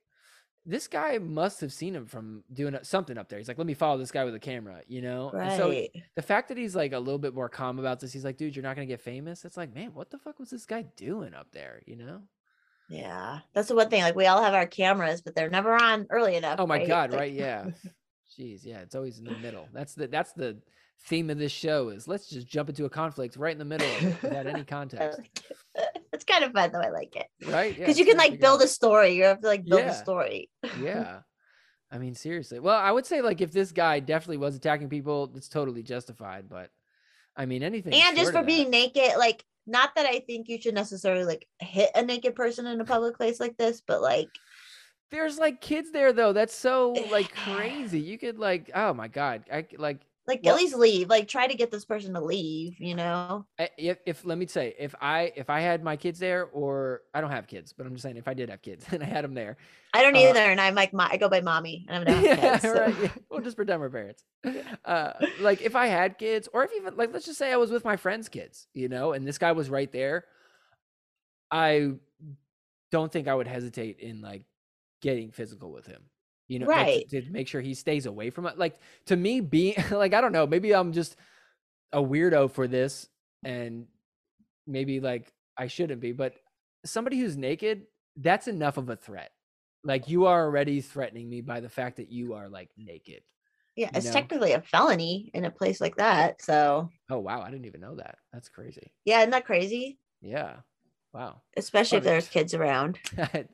[0.66, 3.40] this guy must have seen him from doing something up there.
[3.40, 5.30] He's like, let me follow this guy with a camera, you know?
[5.30, 8.26] And so the fact that he's like a little bit more calm about this, he's
[8.26, 9.46] like, dude, you're not gonna get famous.
[9.46, 11.82] It's like, man, what the fuck was this guy doing up there?
[11.86, 12.22] You know?
[12.90, 13.40] Yeah.
[13.54, 14.02] That's the one thing.
[14.02, 16.60] Like we all have our cameras, but they're never on early enough.
[16.60, 16.88] Oh my right?
[16.88, 17.34] god, Like- right?
[17.34, 17.66] Yeah.
[18.38, 19.68] Jeez, yeah, it's always in the middle.
[19.74, 20.58] That's the that's the
[21.06, 23.88] theme of this show is let's just jump into a conflict right in the middle
[23.88, 25.20] of it without any context.
[25.20, 25.42] like
[25.76, 26.04] it.
[26.14, 26.82] it's kind of fun though.
[26.82, 27.28] I like it.
[27.48, 27.74] Right?
[27.74, 29.14] Yeah, Because you can like build a story.
[29.16, 29.92] You have to like build Yeah.
[29.92, 30.50] a story.
[30.82, 31.20] yeah.
[31.92, 32.60] I mean, seriously.
[32.60, 36.50] Well, I would say like if this guy definitely was attacking people, it's totally justified.
[36.50, 36.70] But
[37.36, 37.94] I mean, anything.
[37.94, 41.48] and just for being that- naked, like not that I think you should necessarily like
[41.60, 44.28] hit a naked person in a public place like this, but like
[45.12, 46.34] there's like kids there though.
[46.34, 48.02] That's so like crazy.
[48.02, 51.10] You could like, oh my god, I like Like Well- at least leave.
[51.10, 52.80] Like try to get this person to leave.
[52.80, 53.46] You know.
[53.78, 57.22] If, if let me say if i if i had my kids there or i
[57.22, 59.24] don't have kids but i'm just saying if i did have kids and i had
[59.24, 59.58] them there
[59.94, 62.24] I don't Uh, either, and I'm like, my, I go by mommy, and I'm not.
[62.24, 62.96] yeah, kids, so- right.
[63.02, 63.10] yeah.
[63.32, 64.22] We'll just pretend we're parents.
[64.86, 67.72] Uh, like if I had kids, or if even like let's just say I was
[67.72, 70.26] with my friend's kids, you know, and this guy was right there,
[71.50, 71.94] I
[72.92, 74.44] don't think I would hesitate in like
[75.02, 76.04] getting physical with him.
[76.48, 77.10] You know, like, Right.
[77.10, 78.58] to, to make sure he stays away from it.
[78.58, 78.78] Like
[79.08, 81.16] to me, being like I don't know, maybe I'm just
[81.94, 83.08] a weirdo for this,
[83.44, 83.88] and
[84.66, 86.36] maybe like I shouldn't be, but
[86.86, 87.84] somebody who's naked,
[88.16, 89.32] that's enough of a threat.
[89.84, 93.22] Like you are already threatening me by the fact that you are like naked.
[93.76, 94.12] Yeah, it's know?
[94.12, 96.42] technically a felony in a place like that.
[96.42, 98.18] So Oh wow, I didn't even know that.
[98.34, 98.92] That's crazy.
[99.06, 100.00] yeah, isn't that crazy?
[100.22, 100.58] Yeah.
[101.14, 101.42] Wow.
[101.56, 103.00] Especially if there's kids around.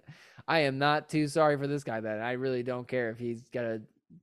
[0.47, 2.19] I am not too sorry for this guy then.
[2.19, 3.81] I really don't care if he's got to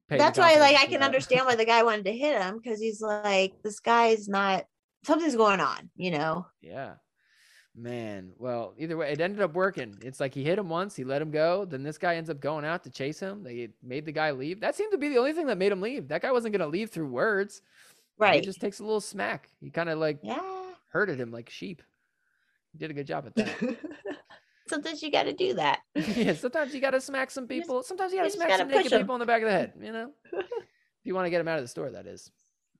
[0.09, 0.18] pay.
[0.18, 1.07] That's why, like, I can that.
[1.07, 4.66] understand why the guy wanted to hit him because he's like, this guy's not.
[5.05, 6.47] Something's going on, you know.
[6.61, 6.95] Yeah.
[7.75, 9.97] Man, well, either way, it ended up working.
[10.03, 11.64] It's like he hit him once, he let him go.
[11.64, 13.43] Then this guy ends up going out to chase him.
[13.43, 14.61] They made the guy leave.
[14.61, 16.09] That seemed to be the only thing that made him leave.
[16.09, 17.62] That guy wasn't going to leave through words.
[18.18, 18.35] Right.
[18.35, 19.49] He just takes a little smack.
[19.61, 20.41] He kind of like Yeah.
[20.93, 21.81] herded him like sheep.
[22.73, 23.77] He did a good job at that.
[24.71, 25.81] Sometimes you got to do that.
[25.95, 27.83] yeah, sometimes you got to smack some just- people.
[27.83, 29.01] Sometimes you got to smack some naked push 'em.
[29.01, 30.11] people in the back of the head, you know?
[30.33, 30.45] if
[31.05, 32.31] you want to get them out of the store, that is.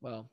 [0.01, 0.30] Well,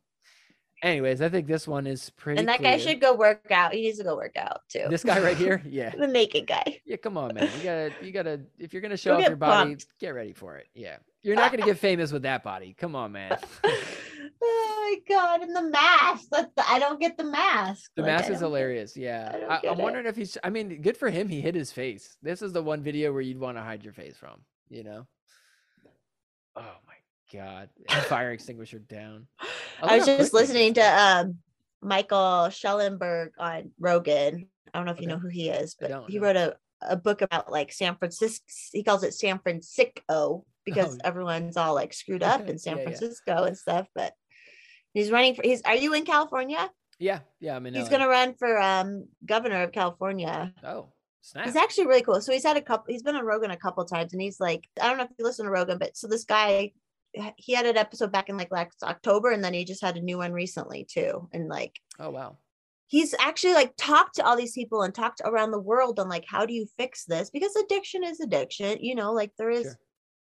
[0.84, 3.74] anyways, I think this one is pretty and that guy should go work out.
[3.74, 4.86] He needs to go work out too.
[4.90, 5.62] This guy right here?
[5.70, 5.90] Yeah.
[5.90, 6.80] the naked guy.
[6.86, 7.50] Yeah, come on, man.
[7.58, 8.42] You gotta, you gotta.
[8.58, 9.88] If you're gonna show off your body, pumped.
[10.00, 10.68] get ready for it.
[10.74, 12.76] Yeah, you're not gonna get famous with that body.
[12.78, 13.38] Come on, man.
[14.42, 15.42] Oh my god!
[15.42, 16.28] And the mask.
[16.32, 17.92] That's the, I don't get the mask.
[17.96, 18.98] The Like, mask is don't get- hilarious.
[18.98, 19.84] Yeah, I I, i'm it.
[19.84, 20.38] wondering if he's.
[20.44, 21.28] I mean, good for him.
[21.30, 22.18] He hid his face.
[22.22, 24.42] This is the one video where you'd want to hide your face from.
[24.70, 25.08] You know.
[26.56, 26.96] Oh my
[27.34, 27.70] god!
[28.06, 29.28] Fire extinguisher down.
[29.42, 29.48] Oh,
[29.84, 31.38] I was just listening to um
[31.82, 34.48] Michael Shellenberger on Rogan.
[34.74, 36.24] I don't know if you know who he is, but he know.
[36.26, 38.44] wrote a, a book about like San Francisco.
[38.74, 41.02] He calls it San Fransicko because Oh.
[41.04, 42.84] everyone's all like screwed up in San Yeah, yeah.
[42.90, 43.88] Francisco and stuff.
[43.96, 44.14] But
[44.94, 45.42] he's running for.
[45.44, 45.62] He's.
[45.64, 46.70] Are you in California?
[47.00, 47.56] Yeah, yeah.
[47.56, 50.54] I mean, He's gonna run for um governor of California.
[50.64, 50.92] Oh,
[51.22, 51.46] snap!
[51.46, 52.22] He's actually really cool.
[52.22, 52.92] So he's had a couple.
[52.92, 55.26] He's been on Rogan a couple times, and he's like, I don't know if you
[55.26, 56.72] listen to Rogan, but so this guy,
[57.38, 60.02] he had an episode back in like last October, and then he just had a
[60.02, 61.30] new one recently too.
[61.34, 62.38] And like, oh wow.
[62.88, 66.26] he's actually like talked to all these people and talked around the world on like
[66.28, 68.78] how do you fix this because addiction is addiction.
[68.82, 69.80] You know, like there is Sure.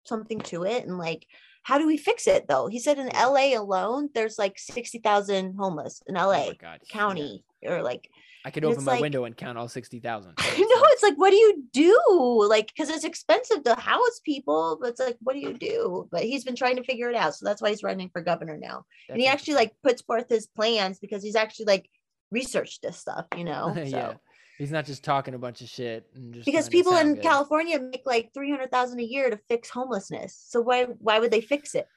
[0.07, 1.25] Something to it, and like.
[1.63, 2.67] How do we fix it though?
[2.67, 6.79] He said in LA alone, there's like 60,000 homeless in Oh LA my god.
[6.81, 6.93] yeah.
[6.93, 8.09] county or like
[8.45, 10.35] I could open my like- window and count all sixty thousand.
[10.37, 12.47] I know it's like, what do you do?
[12.47, 16.07] Like, because it's expensive to house people, but it's like, what do you do?
[16.09, 18.57] But he's been trying to figure it out, so that's why he's running for governor
[18.57, 18.85] now.
[19.09, 21.89] and he actually like puts forth his plans because he's actually like
[22.31, 23.73] researched this stuff, you know.
[23.75, 24.13] So yeah.
[24.57, 27.23] He's not just talking a bunch of shit and just because people in good.
[27.23, 30.35] California make like three hundred thousand a year to fix homelessness.
[30.47, 31.87] So why why would they fix it?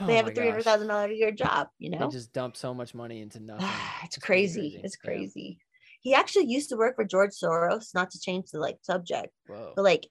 [0.00, 1.98] Oh they have a three hundred thousand dollar a year job, you know.
[1.98, 3.68] They just dump so much money into nothing.
[4.04, 4.80] it's pretty crazy.
[4.82, 5.08] It's Yeah.
[5.08, 5.58] crazy.
[6.00, 9.74] He actually used to work for George Soros, not to change the like subject, Whoa.
[9.76, 10.06] but like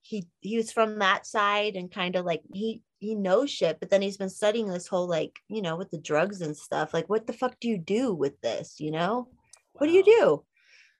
[0.00, 3.90] he he was from that side and kind of like he he knows shit but
[3.90, 7.08] then he's been studying this whole like you know with the drugs and stuff like
[7.08, 9.28] what the fuck do you do with this you know
[9.74, 10.42] what do you do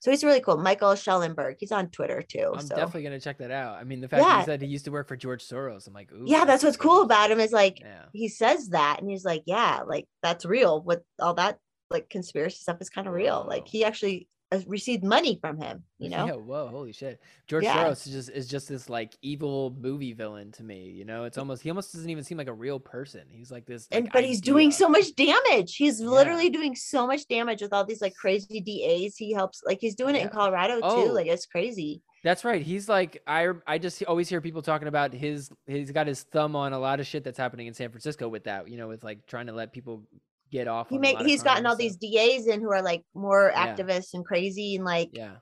[0.01, 3.38] so he's really cool michael shellenberger he's on twitter too I'm so definitely gonna check
[3.38, 3.76] that out.
[3.76, 5.94] I mean, the fact that he said he used to work for George Soros, I'm
[5.94, 6.24] like, ooh.
[6.26, 8.05] yeah that's what's cool about him is like Yeah.
[8.12, 11.59] he says that and he's like yeah like that's real with all that
[11.90, 15.82] like conspiracy stuff is kind of real like he actually Uh, received money from him
[15.99, 17.20] you know Yeah, whoa, holy shit.
[17.49, 17.84] George Yeah.
[17.84, 20.84] Soros is just is just this like evil movie villain to me.
[20.90, 23.22] You know, it's almost he almost doesn't even seem like a real person.
[23.28, 23.86] He's like this.
[23.90, 25.76] and like, but he's doing so much damage.
[25.76, 26.09] He's Yeah.
[26.09, 29.16] literally doing so much damage with all these like crazy DAs.
[29.18, 30.28] He helps like he's doing it in.
[30.30, 31.07] Colorado Oh.
[31.09, 31.12] too.
[31.12, 32.01] Like it's crazy.
[32.24, 32.62] That's right.
[32.62, 36.57] He's like I I just always hear people talking about his he's got his thumb
[36.57, 39.05] on a lot of shit that's happening in San Francisco with that, you know, with
[39.05, 40.05] like trying to let people
[40.51, 40.88] get off.
[40.88, 43.74] He make he's gotten all these DAs in who are like more Yeah.
[43.74, 45.36] activists and crazy and like Yeah.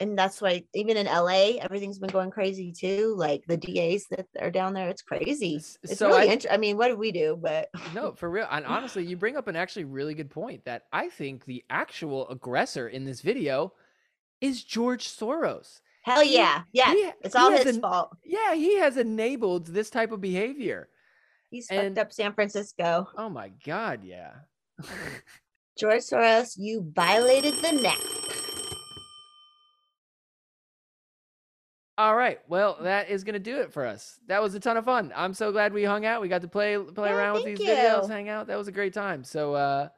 [0.00, 3.14] and that's why even in LA everything's been going crazy too.
[3.16, 5.56] Like the DAs that are down there, it's crazy.
[5.82, 6.54] It's so really I-.
[6.54, 7.36] I mean, what do we do?
[7.40, 8.46] But No, for real.
[8.50, 12.28] And honestly, you bring up an actually really good point that I think the actual
[12.28, 13.72] aggressor in this video
[14.40, 15.80] is George Soros.
[16.04, 18.16] hell yeah, yeah, he- it's all his fault.
[18.24, 20.88] Yeah, he has enabled this type of behavior.
[21.50, 23.08] He's and- fucked up San Francisco.
[23.16, 24.32] Oh my god, yeah.
[25.78, 27.98] George Soros, you violated the NAP.
[31.96, 32.38] All right.
[32.46, 34.20] Well, that is gonna do it for us.
[34.28, 35.12] That was a ton of fun.
[35.16, 36.22] I'm so glad we hung out.
[36.22, 38.46] We got to play play Yeah, around with these videos, hang out.
[38.46, 39.24] That was a great time.
[39.24, 39.88] So, uh,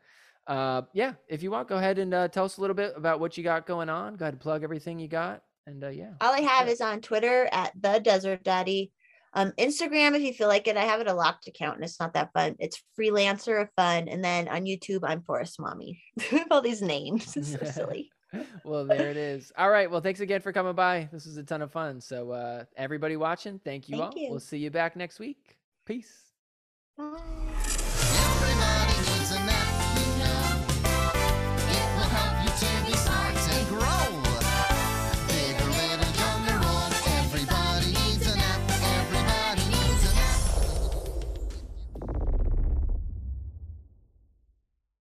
[0.46, 1.12] uh, yeah.
[1.28, 3.44] If you want, go ahead and uh, tell us a little bit about what you
[3.44, 4.16] got going on.
[4.16, 5.42] Go ahead and plug everything you got.
[5.66, 6.12] And uh, yeah.
[6.22, 6.72] All I have Yeah.
[6.72, 8.92] is on Twitter at the Desert Daddy.
[9.32, 12.00] Um, Instagram, if you feel like it, I have it a locked account and it's
[12.00, 12.56] not that fun.
[12.58, 14.08] It's freelancer of fun.
[14.08, 16.02] And then on YouTube, I'm Forest Mommy.
[16.50, 17.36] All these names.
[17.36, 18.10] It's so silly.
[18.64, 19.52] well, there it is.
[19.56, 19.90] All right.
[19.90, 21.08] Well, thanks again for coming by.
[21.12, 22.00] This was a ton of fun.
[22.00, 24.22] So, uh, everybody watching, thank you Thank all.
[24.22, 24.30] you.
[24.30, 25.58] We'll see you back next week.
[25.86, 26.12] Peace.
[26.96, 27.69] Bye.